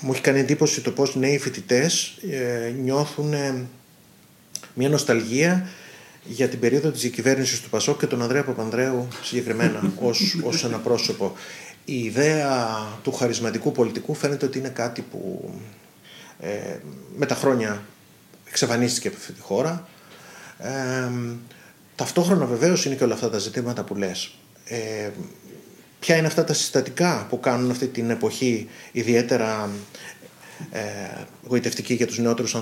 [0.00, 3.34] μου έχει κάνει εντύπωση το πώς νέοι φοιτητές ε, νιώθουν
[4.74, 5.68] μια νοσταλγία
[6.24, 10.78] για την περίοδο της διακυβέρνησης του Πασόκ και τον Ανδρέα Παπανδρέου συγκεκριμένα ως, ως ένα
[10.78, 11.36] πρόσωπο.
[11.84, 15.54] Η ιδέα του χαρισματικού πολιτικού φαίνεται ότι είναι κάτι που
[16.40, 16.76] ε,
[17.16, 17.82] με τα χρόνια
[18.48, 19.88] εξαφανίστηκε από αυτή τη χώρα.
[20.58, 21.10] Ε,
[21.94, 24.34] ταυτόχρονα βεβαίως είναι και όλα αυτά τα ζητήματα που λες.
[24.64, 25.10] Ε,
[26.00, 29.70] ποια είναι αυτά τα συστατικά που κάνουν αυτή την εποχή ιδιαίτερα
[30.70, 30.80] ε,
[31.46, 32.56] γοητευτική για τους νεότερους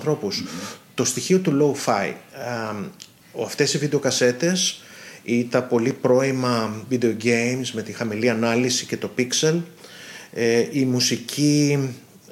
[0.94, 4.83] Το στοιχείο του low-fi, ε, αυτές οι βιντεοκασέτες
[5.22, 9.61] ή τα πολύ πρώιμα video games με τη χαμηλή ανάλυση και το pixel,
[10.33, 11.78] ε, η μουσική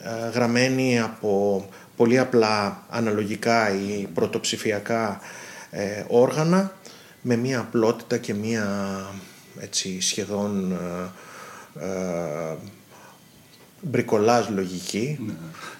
[0.02, 1.64] ε, γραμμένη από
[1.96, 5.20] πολύ απλά αναλογικά ή πρωτοψηφιακά
[5.70, 6.72] ε, όργανα
[7.22, 8.66] με μία απλότητα και μία
[9.60, 12.56] έτσι, σχεδόν ε, ε,
[13.80, 15.32] μπρικολάζ λογική ναι.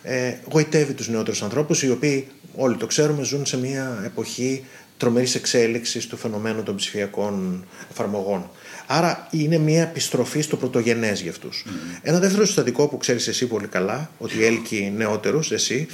[0.03, 4.65] ε, γοητεύει τους νεότερους ανθρώπους οι οποίοι όλοι το ξέρουμε ζουν σε μια εποχή
[4.99, 8.51] τρομερής εξέλιξης του φαινομένου των ψηφιακών εφαρμογών.
[8.87, 11.65] Άρα είναι μια επιστροφή στο πρωτογενές για αυτούς.
[11.67, 11.99] Mm.
[12.03, 15.87] Ένα δεύτερο συστατικό που ξέρεις εσύ πολύ καλά, ότι έλκει νεότερους, εσύ,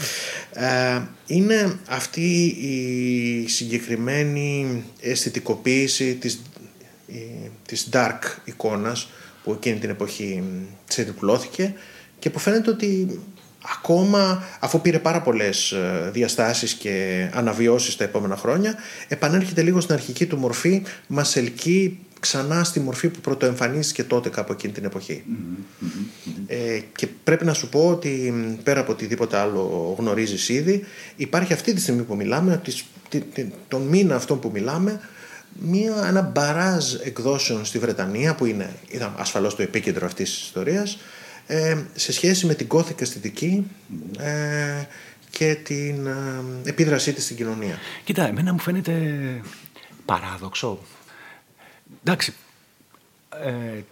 [0.52, 6.42] ε, είναι αυτή η συγκεκριμένη αισθητικοποίηση της,
[7.66, 9.08] της dark εικόνας
[9.44, 10.42] που εκείνη την εποχή
[10.86, 11.74] ξεδιπλώθηκε
[12.18, 13.20] και που φαίνεται ότι
[13.72, 18.74] ακόμα αφού πήρε πάρα πολλές ε, διαστάσεις και αναβιώσεις τα επόμενα χρόνια
[19.08, 24.52] επανέρχεται λίγο στην αρχική του μορφή μας ελκύει ξανά στη μορφή που πρωτοεμφανίστηκε τότε κάπου
[24.52, 25.22] εκείνη την εποχη
[26.46, 30.84] Ε, και πρέπει να σου πω ότι πέρα από οτιδήποτε άλλο γνωρίζεις ήδη
[31.16, 32.62] υπάρχει αυτή τη στιγμή που μιλάμε
[33.68, 35.00] τον μήνα αυτό που μιλάμε
[35.60, 40.98] μια, ένα μπαράζ εκδόσεων στη Βρετανία που είναι, ήταν ασφαλώς το επίκεντρο αυτής της ιστορίας
[41.46, 43.66] ε, σε σχέση με την κώθηκα αισθητική
[44.18, 44.84] ε,
[45.30, 47.78] και την ε, επίδρασή της στην κοινωνία.
[48.04, 49.42] Κοίτα, εμένα μου φαίνεται
[50.04, 50.78] παράδοξο.
[52.04, 52.34] Εντάξει,
[53.42, 53.82] ε,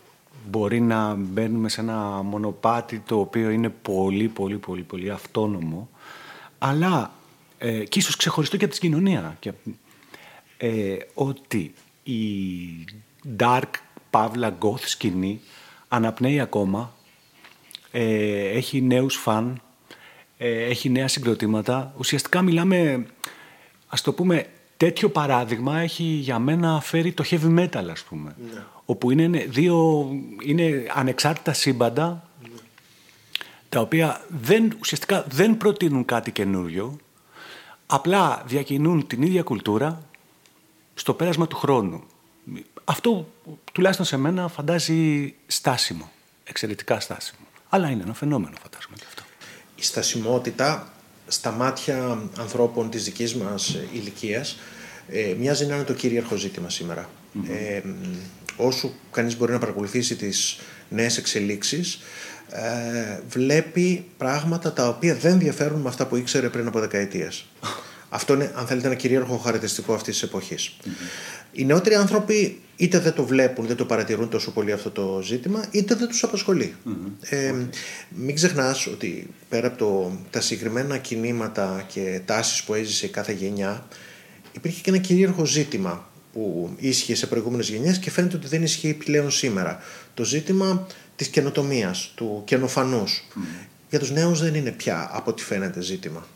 [0.48, 5.88] μπορεί να μπαίνουμε σε ένα μονοπάτι το οποίο είναι πολύ, πολύ, πολύ, πολύ αυτόνομο,
[6.58, 7.12] αλλά
[7.58, 9.36] ε, και ίσως ξεχωριστό και από την κοινωνία.
[9.40, 9.52] Και,
[10.56, 12.24] ε, ότι η
[13.38, 13.70] dark,
[14.10, 15.40] παύλα, goth σκηνή
[15.88, 16.94] αναπνέει ακόμα
[17.92, 19.62] ε, έχει νέους φαν,
[20.38, 21.94] ε, έχει νέα συγκροτήματα.
[21.98, 23.07] Ουσιαστικά μιλάμε,
[23.87, 28.37] ας το πούμε, τέτοιο παράδειγμα έχει για μένα φέρει το heavy metal, ας πούμε.
[28.52, 28.62] Ναι.
[28.85, 30.09] Όπου είναι δύο
[30.42, 32.48] είναι ανεξάρτητα σύμπαντα, ναι.
[33.68, 36.96] τα οποία δεν, ουσιαστικά δεν προτείνουν κάτι καινούριο,
[37.87, 40.02] απλά διακινούν την ίδια κουλτούρα
[40.94, 42.02] στο πέρασμα του χρόνου.
[42.85, 43.28] Αυτό
[43.72, 46.11] τουλάχιστον σε μένα φαντάζει στάσιμο,
[46.44, 47.46] εξαιρετικά στάσιμο.
[47.74, 49.22] Αλλά είναι ένα φαινόμενο, φαντάζομαι και αυτό.
[49.74, 50.92] Η στασιμότητα
[51.26, 54.58] στα μάτια ανθρώπων της δικής μας ηλικίας
[55.08, 56.66] ε, μοιάζει να είναι το κυρίαρχο ζήτημα
[57.48, 57.80] Ε,
[58.56, 60.58] όσο κανείς μπορεί να παρακολουθήσει τις
[60.88, 61.98] νέες εξελίξεις
[62.50, 67.44] ε, βλέπει πράγματα τα οποία δεν διαφέρουν με αυτά που ήξερε πριν από δεκαετίες.
[68.14, 70.77] Αυτό είναι, αν θέλετε, ένα κυρίαρχο χαρακτηριστικό αυτής της εποχής.
[71.53, 75.64] Οι νεότεροι άνθρωποι είτε δεν το βλέπουν, δεν το παρατηρούν τόσο πολύ αυτό το ζήτημα,
[75.70, 76.75] είτε δεν τους απασχολει
[77.20, 77.55] Ε,
[78.09, 83.87] μην ξεχνάς ότι πέρα από το, τα συγκεκριμένα κινήματα και τάσεις που έζησε κάθε γενιά,
[84.53, 88.94] υπήρχε και ένα κυρίαρχο ζήτημα που ίσχυε σε προηγούμενες γενιές και φαίνεται ότι δεν ισχύει
[88.94, 89.81] πλέον σήμερα.
[90.14, 93.29] Το ζήτημα της καινοτομίας, του καινοφανούς.
[93.90, 96.27] Για τους νέους δεν είναι πια από ό,τι φαίνεται ζήτημα.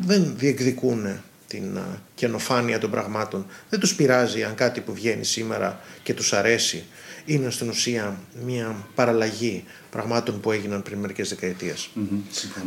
[0.00, 1.78] Δεν διεκδικούν την
[2.14, 3.46] καινοφάνεια των πραγμάτων.
[3.68, 6.84] Δεν τους πειράζει αν κάτι που βγαίνει σήμερα και τους αρέσει
[7.24, 11.90] είναι στην ουσία μια παραλλαγή πραγμάτων που έγιναν πριν μερικές δεκαετίες.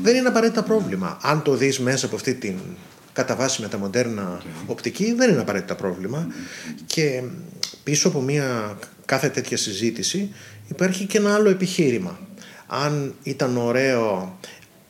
[0.04, 1.18] Δεν είναι απαραίτητα πρόβλημα.
[1.22, 2.56] Αν το δεις μέσα από αυτή την
[3.14, 6.28] κατά βάση με τα μοντέρνα οπτική δεν είναι απαραίτητα πρόβλημα
[6.86, 7.24] και
[7.84, 10.34] πίσω από μια κάθε τέτοια συζήτηση
[10.68, 12.20] υπάρχει και ένα άλλο επιχείρημα.
[12.68, 14.38] Αν ήταν ωραίο,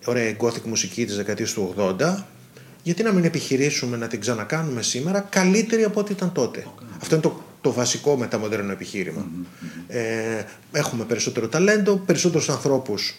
[0.06, 2.24] ωραία gothic μουσική της δεκαετίας του 80
[2.84, 6.68] γιατί να μην επιχειρήσουμε να την ξανακάνουμε σήμερα καλύτερη από ό,τι ήταν τότε.
[7.02, 9.28] Αυτό είναι το, το βασικό μεταμοντέρνο επιχείρημα.
[9.88, 13.16] Ε, έχουμε περισσότερο ταλέντο, περισσότερους ανθρώπους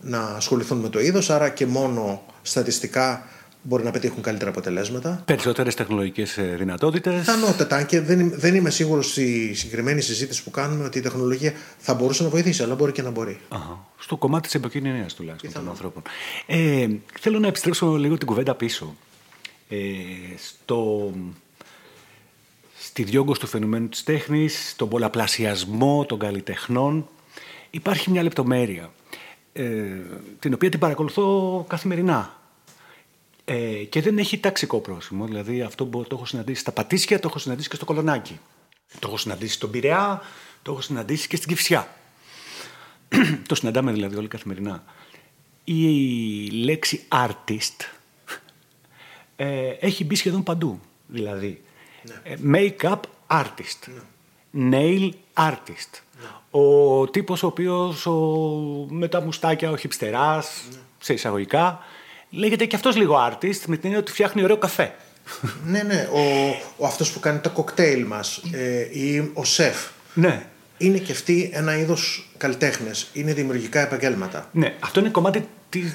[0.00, 3.28] να ασχοληθούν με το είδος, άρα και μόνο στατιστικά
[3.66, 5.22] μπορεί να πετύχουν καλύτερα αποτελέσματα.
[5.24, 7.18] Περισσότερες τεχνολογικές ε, δυνατότητες.
[7.18, 7.82] Πιθανότατα.
[7.82, 12.22] Και δεν, δεν είμαι σίγουρος στη συγκεκριμένη συζήτηση που κάνουμε ότι η τεχνολογία θα μπορούσε
[12.22, 13.40] να βοηθήσει, αλλά μπορεί και να μπορεί.
[13.48, 13.86] Αχα.
[13.98, 16.02] Στο κομμάτι της επικοινωνίας τουλάχιστον των ανθρώπων.
[16.46, 16.86] Ε,
[17.20, 18.94] θέλω να επιστρέψω λίγο την κουβέντα πίσω.
[19.68, 19.76] Ε,
[20.36, 21.12] στο,
[22.78, 27.08] στη διόγκωση του φαινομένου της τέχνης, στον πολλαπλασιασμό των καλλιτεχνών,
[27.70, 28.92] υπάρχει μια λεπτομέρεια,
[29.52, 29.64] ε,
[30.38, 32.35] την οποία την παρακολουθώ καθημερινά.
[33.48, 35.26] Ε, και δεν έχει ταξικό πρόσημο.
[35.26, 38.38] Δηλαδή αυτό το έχω συναντήσει στα Πατήσια, το έχω συναντήσει και στο Κολονάκι.
[38.98, 40.22] Το έχω συναντήσει στον Πειραιά,
[40.62, 41.96] το έχω συναντήσει και στην Κυφσιά.
[43.48, 44.84] το συναντάμε δηλαδή όλοι καθημερινά.
[45.64, 47.84] Η λέξη artist
[49.36, 50.80] ε, έχει μπει σχεδόν παντού.
[51.06, 51.62] Δηλαδή,
[52.02, 52.14] ναι.
[52.22, 52.36] Ε,
[52.80, 53.92] make-up artist,
[54.50, 54.78] ναι.
[54.80, 56.00] nail artist.
[56.20, 56.60] Ναι.
[56.60, 58.12] Ο τύπος ο οποίος ο,
[58.88, 60.76] με τα μουστάκια, ο χιψτεράς, ναι.
[60.98, 61.80] σε εισαγωγικά,
[62.30, 64.94] λέγεται και αυτός λίγο artist με την έννοια ότι φτιάχνει ωραίο καφέ.
[65.72, 66.08] ναι, ναι.
[66.12, 66.20] Ο,
[66.76, 69.76] ο αυτός που κάνει τα κοκτέιλ μας ε, ή ο σεφ.
[70.14, 70.46] Ναι.
[70.78, 73.08] Είναι και αυτοί ένα είδος καλλιτέχνες.
[73.12, 74.48] Είναι δημιουργικά επαγγέλματα.
[74.52, 75.48] Ναι, αυτό είναι κομμάτι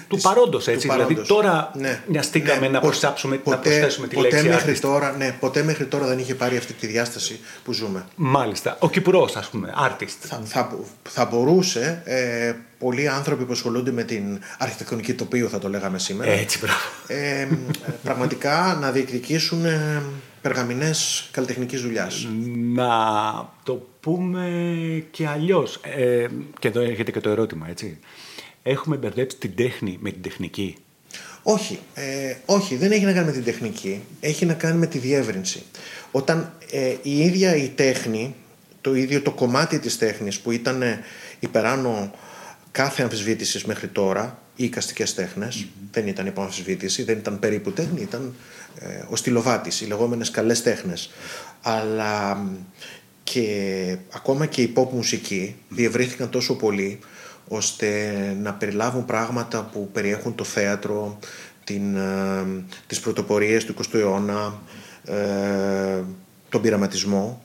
[0.07, 0.87] του παρόντος, έτσι.
[0.87, 2.03] Δηλαδή τώρα ναι.
[2.07, 2.67] νοιαστήκαμε ναι.
[2.67, 4.47] να προσθέσουμε, ποτέ, να προσθέσουμε τη ποτέ λέξη.
[4.47, 8.05] Μέχρι τώρα, ναι, ποτέ μέχρι τώρα δεν είχε πάρει αυτή τη διάσταση που ζούμε.
[8.15, 8.77] Μάλιστα.
[8.79, 10.17] Ο Κυπουρό, ας πούμε, artist.
[10.19, 10.77] Θα, θα,
[11.09, 16.31] θα μπορούσε ε, πολλοί άνθρωποι που ασχολούνται με την αρχιτεκτονική τοπίου, θα το λέγαμε σήμερα.
[16.31, 16.79] Έτσι, μπράβο.
[17.07, 17.47] Ε,
[18.03, 20.01] πραγματικά να διεκδικήσουν ε,
[20.41, 22.27] περγαμηνές καλλιτεχνικής δουλειάς.
[22.73, 22.89] Να
[23.63, 24.49] το πούμε
[25.11, 25.79] και αλλιώς.
[25.83, 26.27] Ε,
[26.59, 27.99] και εδώ έχετε και το ερώτημα, έτσι
[28.63, 30.77] έχουμε μπερδέψει την τέχνη με την τεχνική.
[31.43, 34.97] Όχι, ε, όχι, δεν έχει να κάνει με την τεχνική, έχει να κάνει με τη
[34.97, 35.63] διεύρυνση.
[36.11, 38.35] Όταν ε, η ίδια η τέχνη,
[38.81, 40.83] το ίδιο το κομμάτι της τέχνης που ήταν
[41.39, 42.11] υπεράνω
[42.71, 45.15] κάθε αμφισβήτησης μέχρι τώρα, οι οικαστικές
[45.91, 48.35] δεν ήταν υπό αμφισβήτηση, δεν ήταν περίπου τέχνη, ήταν
[48.79, 51.11] ε, ο στυλοβάτης, οι λεγόμενες καλές τέχνες.
[51.61, 52.45] Αλλά
[53.23, 56.99] και ακόμα και η pop μουσική διευρύθηκαν τόσο πολύ
[57.53, 58.11] ώστε
[58.41, 61.19] να περιλάβουν πράγματα που περιέχουν το θέατρο,
[61.63, 62.45] την, ε,
[62.87, 64.59] τις πρωτοπορίες του 20ου αιώνα,
[65.05, 66.01] ε,
[66.49, 67.41] τον πειραματισμό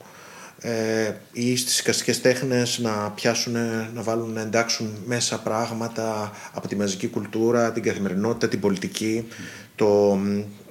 [0.61, 3.53] ε, ή στις εικαστικές τέχνες να πιάσουν,
[3.95, 9.29] να βάλουν, να εντάξουν μέσα πράγματα από τη μαζική κουλτούρα, την καθημερινότητα, την πολιτική,
[9.75, 10.19] το,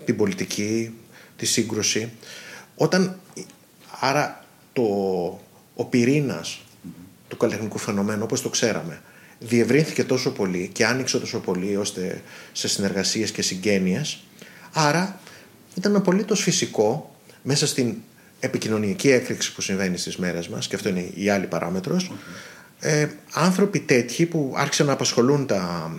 [0.06, 0.96] την πολιτική,
[1.36, 2.12] τη σύγκρουση.
[2.76, 3.20] Όταν,
[4.00, 4.44] άρα
[4.74, 4.84] το,
[5.76, 6.62] ο πυρήνας
[7.28, 9.02] του καλλιτεχνικού φαινομένου όπως το ξέραμε
[9.40, 12.22] διευρύνθηκε τόσο πολύ και άνοιξε τόσο πολύ ώστε
[12.52, 14.24] σε συνεργασίες και συγγένειες.
[14.74, 15.20] Άρα
[15.76, 17.96] ήταν απολύτως φυσικό μέσα στην
[18.40, 22.12] επικοινωνιακή έκρηξη που συμβαίνει στις μέρες μας και αυτό είναι η άλλη παράμετρος
[22.80, 25.92] ε, άνθρωποι τέτοιοι που άρχισαν να απασχολούν τα,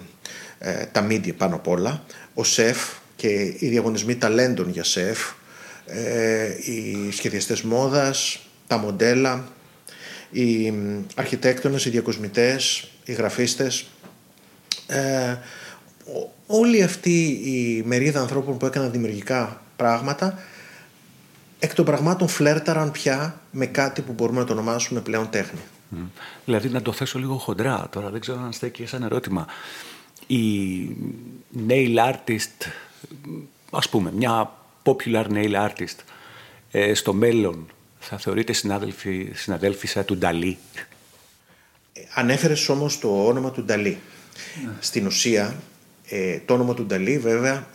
[0.58, 2.78] ε, τα media πάνω απ' όλα ο ΣΕΦ
[3.16, 3.28] και
[3.58, 5.18] οι διαγωνισμοί ταλέντων για ΣΕΦ
[5.86, 9.48] ε, οι σχεδιαστές μόδας τα μοντέλα
[10.30, 10.72] οι
[11.14, 13.86] αρχιτέκτονες, οι διακοσμητές οι γραφίστες,
[14.86, 15.36] ε,
[16.46, 20.38] όλη αυτή η μερίδα ανθρώπων που έκαναν δημιουργικά πράγματα
[21.58, 25.60] εκ των πραγμάτων φλέρταραν πια με κάτι που μπορούμε να το ονομάσουμε πλέον τέχνη.
[26.44, 29.46] Δηλαδή να το θέσω λίγο χοντρά τώρα, δεν ξέρω αν στέκει σαν ερώτημα.
[30.26, 30.46] Η
[31.68, 32.70] nail artist,
[33.70, 34.52] ας πούμε, μια
[34.82, 35.96] popular nail artist
[36.70, 37.66] ε, στο μέλλον
[38.08, 40.58] θα θεωρείται συνάδελφη, συναδέλφισσα του Νταλή
[42.14, 43.98] Ανέφερες όμως το όνομα του Νταλή.
[44.64, 44.72] Ναι.
[44.80, 45.56] Στην ουσία,
[46.08, 47.66] ε, το όνομα του Νταλή βέβαια,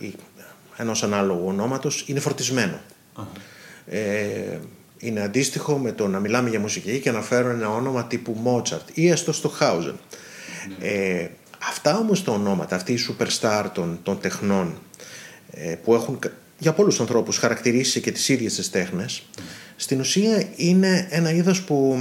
[0.78, 2.22] ενός ανάλογου ονόματος είναι
[3.86, 4.60] Ε,
[4.98, 8.92] είναι αντίστοιχο με το να μιλάμε για μουσική και να φέρω ένα όνομα τύπου Mozart
[8.94, 10.00] ή έστω στο Χάουζεν.
[10.80, 11.28] Ε,
[11.68, 14.82] αυτά όμως τα ονόματα, αυτοί οι superstar των, των τεχνών
[15.52, 16.20] ε, που έχουν
[16.62, 19.24] για πολλούς ανθρώπους χαρακτηρίσει και τις ίδιες τις τέχνες
[19.76, 22.00] στην ουσία είναι ένα είδος που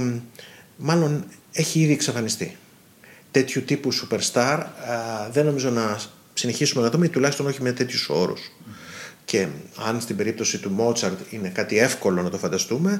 [0.77, 2.57] μάλλον έχει ήδη εξαφανιστεί.
[3.31, 4.63] Τέτοιου τύπου superstar
[5.31, 5.99] δεν νομίζω να
[6.33, 8.51] συνεχίσουμε να δούμε τουλάχιστον όχι με τέτοιους όρους.
[9.25, 9.47] Και
[9.87, 12.99] αν στην περίπτωση του Μότσαρτ είναι κάτι εύκολο να το φανταστούμε,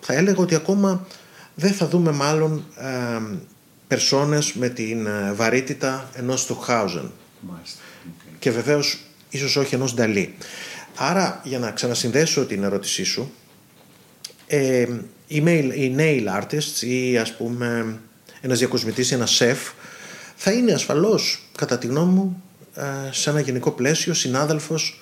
[0.00, 1.06] θα έλεγα ότι ακόμα
[1.54, 3.38] δεν θα δούμε μάλλον ε,
[3.86, 7.12] περσόνες με την ε, βαρύτητα ενός του Χάουζεν.
[8.38, 8.98] Και βεβαίως
[9.30, 10.34] ίσως όχι ενός Νταλή.
[10.96, 13.32] Άρα για να ξανασυνδέσω την ερώτησή σου,
[14.46, 14.86] ε,
[15.26, 15.36] οι,
[15.74, 17.98] οι nail artists ή ας πούμε
[18.40, 19.58] ένας διακοσμητής ή ένας σεφ
[20.36, 22.42] θα είναι ασφαλώς κατά τη γνώμη μου
[22.74, 25.00] ε, σε ένα γενικό πλαίσιο συνάδελφος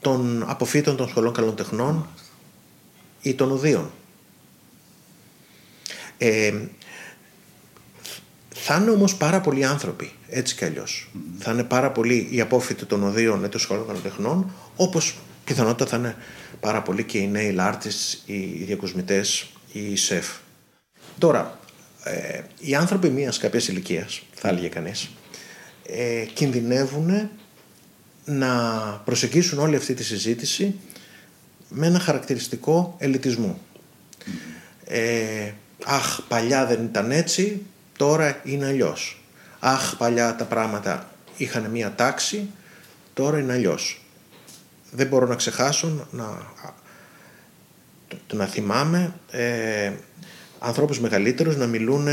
[0.00, 2.08] των αποφύτων των σχολών καλών τεχνών
[3.22, 3.90] ή των οδείων.
[6.18, 6.54] Ε,
[8.48, 11.10] θα είναι όμως πάρα πολλοί άνθρωποι, έτσι κι αλλιώς.
[11.38, 15.18] Θα είναι πάρα πολλοί οι απόφοιτοι των οδείων ή των σχολών καλών τεχνών, όπως
[15.48, 16.16] πιθανότητα θα είναι
[16.60, 20.26] πάρα πολλοί και οι nail artists, οι διακοσμητές, οι σεφ.
[21.18, 21.58] Τώρα,
[22.04, 25.10] ε, οι άνθρωποι μιας κάποιας ηλικίας, θα έλεγε κανείς,
[25.86, 27.30] ε, κινδυνεύουν
[28.24, 28.52] να
[29.04, 30.74] προσεγγίσουν όλη αυτή τη συζήτηση
[31.68, 33.60] με ένα χαρακτηριστικό ελιτισμό.
[34.84, 35.52] Ε,
[35.84, 37.62] αχ, παλιά δεν ήταν έτσι,
[37.96, 39.22] τώρα είναι αλλιώς.
[39.58, 42.50] Αχ, παλιά τα πράγματα είχαν μία τάξη,
[43.14, 44.02] τώρα είναι αλλιώς.
[44.90, 46.52] Δεν μπορώ να ξεχάσω να,
[48.32, 49.92] να θυμάμαι ε,
[50.58, 52.06] ανθρώπους μεγαλύτερους να μιλούν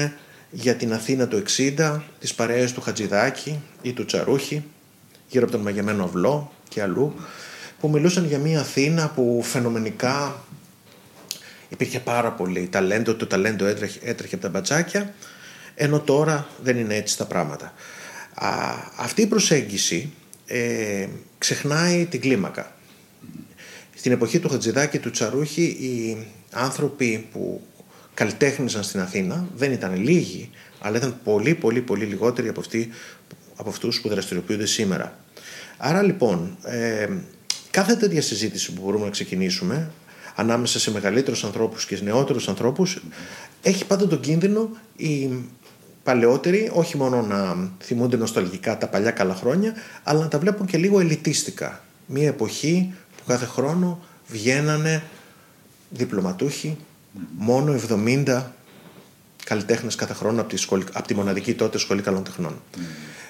[0.51, 1.43] για την Αθήνα του
[1.77, 4.63] 60, τις παρέες του Χατζηδάκη ή του Τσαρούχη,
[5.27, 7.15] γύρω από τον Μαγεμένο Αυλό και αλλού,
[7.79, 10.43] που μιλούσαν για μια Αθήνα που φαινομενικά
[11.69, 15.13] υπήρχε πάρα πολύ ταλέντο, το ταλέντο έτρεχε, έτρεχε από τα μπατσάκια,
[15.75, 17.73] ενώ τώρα δεν είναι έτσι τα πράγματα.
[18.33, 18.49] Α,
[18.95, 20.13] αυτή η προσέγγιση
[20.45, 22.75] ε, ξεχνάει την κλίμακα.
[23.95, 26.17] Στην εποχή του Χατζηδάκη του Τσαρούχη οι
[26.51, 27.61] άνθρωποι που
[28.13, 32.89] καλλιτέχνησαν στην Αθήνα δεν ήταν λίγοι, αλλά ήταν πολύ πολύ πολύ λιγότεροι από, αυτοί,
[33.55, 35.19] από αυτούς που δραστηριοποιούνται σήμερα.
[35.77, 37.07] Άρα λοιπόν, ε,
[37.71, 39.91] κάθε τέτοια συζήτηση που μπορούμε να ξεκινήσουμε
[40.35, 43.03] ανάμεσα σε μεγαλύτερους ανθρώπους και σε νεότερους ανθρώπους
[43.61, 45.29] έχει πάντα τον κίνδυνο οι
[46.05, 50.77] παλαιότεροι όχι μόνο να θυμούνται νοσταλγικά τα παλιά καλά χρόνια αλλά να τα βλέπουν και
[50.77, 51.81] λίγο ελιτίστικα.
[52.05, 55.03] Μία εποχή που κάθε χρόνο βγαίνανε
[55.89, 56.77] διπλωματούχοι
[57.37, 58.43] μόνο 70
[59.45, 62.61] καλλιτέχνες κάθε χρόνο από τη, σχολή, από τη μοναδική τότε σχολή καλών τεχνών.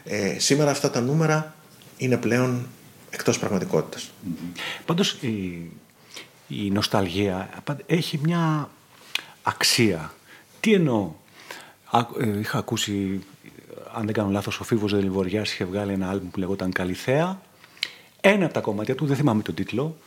[0.03, 1.55] Ε, σήμερα αυτά τα νούμερα
[1.97, 2.67] είναι πλέον
[3.09, 4.11] εκτός πραγματικότητας.
[4.85, 5.71] Πάντως η,
[6.47, 7.49] η νοσταλγία
[7.85, 8.69] έχει μια
[9.43, 10.13] αξία.
[10.59, 11.11] Τι εννοώ;
[12.19, 13.23] Ε, είχα ακούσει,
[13.93, 17.41] αν δεν κάνω λάθος, ο Φίβος Δελιβοριάς είχε βγάλει ένα άλμπου που λεγόταν Καλυθέα.
[18.21, 19.97] Ένα από τα κομμάτια του, δεν θυμάμαι τον τίτλο,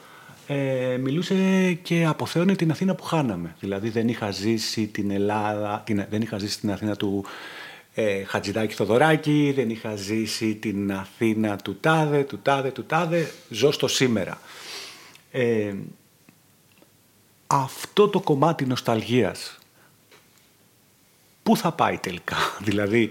[0.46, 3.54] ε, μιλούσε και αποθέωνε την Αθήνα που χάναμε.
[3.60, 7.24] Δηλαδή δεν είχα ζήσει την Ελλάδα, την, δεν είχα ζήσει την Αθήνα του
[7.94, 13.70] ε, Χατζηδάκη Θοδωράκη, δεν είχα ζήσει την Αθήνα του τάδε, του τάδε, του τάδε, ζω
[13.72, 14.40] στο σήμερα.
[15.30, 15.74] Ε,
[17.46, 19.58] αυτό το κομμάτι νοσταλγίας,
[21.48, 22.36] πού θα πάει τελικά,
[22.68, 23.08] δηλαδή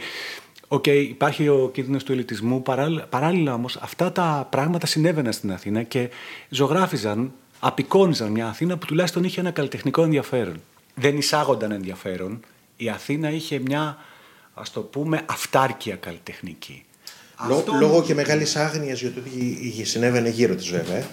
[0.68, 5.52] OK, okay, υπάρχει ο κίνδυνος του ελιτισμού, παράλληλα, παράλληλα όμως αυτά τα πράγματα συνέβαιναν στην
[5.52, 6.10] Αθήνα και
[6.50, 10.62] ζωγράφιζαν, απεικόνιζαν μια Αθήνα που τουλάχιστον είχε ένα καλλιτεχνικό ενδιαφέρον.
[10.96, 12.40] Δεν εισάγονταν ενδιαφέρον,
[12.78, 13.98] η Αθήνα είχε μια,
[14.54, 16.86] ας το πούμε, αυτάρκεια καλλιτεχνική.
[17.40, 17.74] Αυτό...
[17.80, 21.04] Λόγω και μεγάλης άγνοιας για το τι συνέβαινε γύρω της, βέβαια.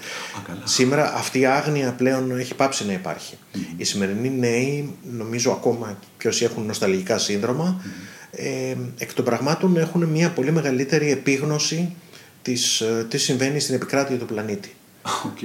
[0.64, 3.38] Σήμερα αυτή η άγνοια πλέον έχει πάψει να υπάρχει.
[3.76, 7.82] Οι σημερινοί νέοι, νομίζω ακόμα και όσοι έχουν νοσταλγικά σύνδρομα,
[8.30, 11.94] ε, εκ των πραγμάτων έχουν μια πολύ μεγαλύτερη επίγνωση
[12.42, 14.74] της, ε, τι συμβαίνει στην επικράτεια του πλανήτη.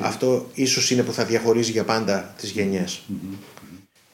[0.01, 3.01] Αυτό ίσως είναι που θα διαχωρίζει για πάντα τις γενιες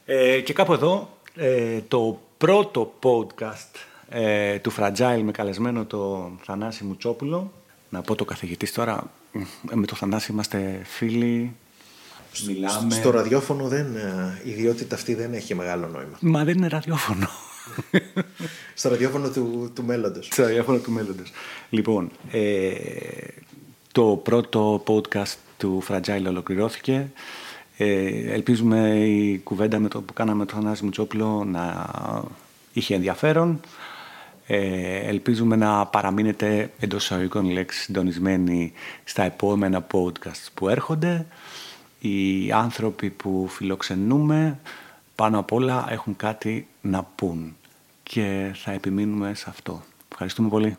[0.06, 3.76] Ε, και κάπου εδώ ε, το πρώτο podcast
[4.10, 7.52] ε, του Fragile με καλεσμένο το Θανάση Μουτσόπουλο.
[7.90, 9.12] Να πω το καθηγητής τώρα,
[9.74, 11.56] με το Θανάση είμαστε φίλοι,
[12.48, 12.94] Μιλάμε...
[12.94, 13.88] Στο ραδιόφωνο δεν,
[14.44, 16.18] η ιδιότητα αυτή δεν έχει μεγάλο νόημα.
[16.20, 17.28] Μα δεν είναι ραδιόφωνο.
[18.74, 20.26] Στο ραδιόφωνο του, του μέλλοντος.
[20.32, 21.32] Στο ραδιόφωνο του μέλλοντος.
[21.70, 22.72] Λοιπόν, ε,
[23.92, 27.12] το πρώτο podcast του Fragile ολοκληρώθηκε.
[27.78, 31.90] Ε, ελπίζουμε η κουβέντα με το που κάναμε το Θανάση Μουτσόπουλο να
[32.74, 33.60] είχε ενδιαφέρον.
[34.48, 38.74] Ε, ελπίζουμε να παραμείνετε εντός εισαγωγικών λέξη συντονισμένοι
[39.04, 41.26] στα επόμενα podcast που έρχονται.
[42.00, 44.60] Οι άνθρωποι που φιλοξενούμε
[45.16, 47.56] πάνω απ' όλα έχουν κάτι να πούν
[48.04, 49.84] και θα επιμείνουμε σε αυτό.
[50.12, 50.78] Ευχαριστούμε πολύ.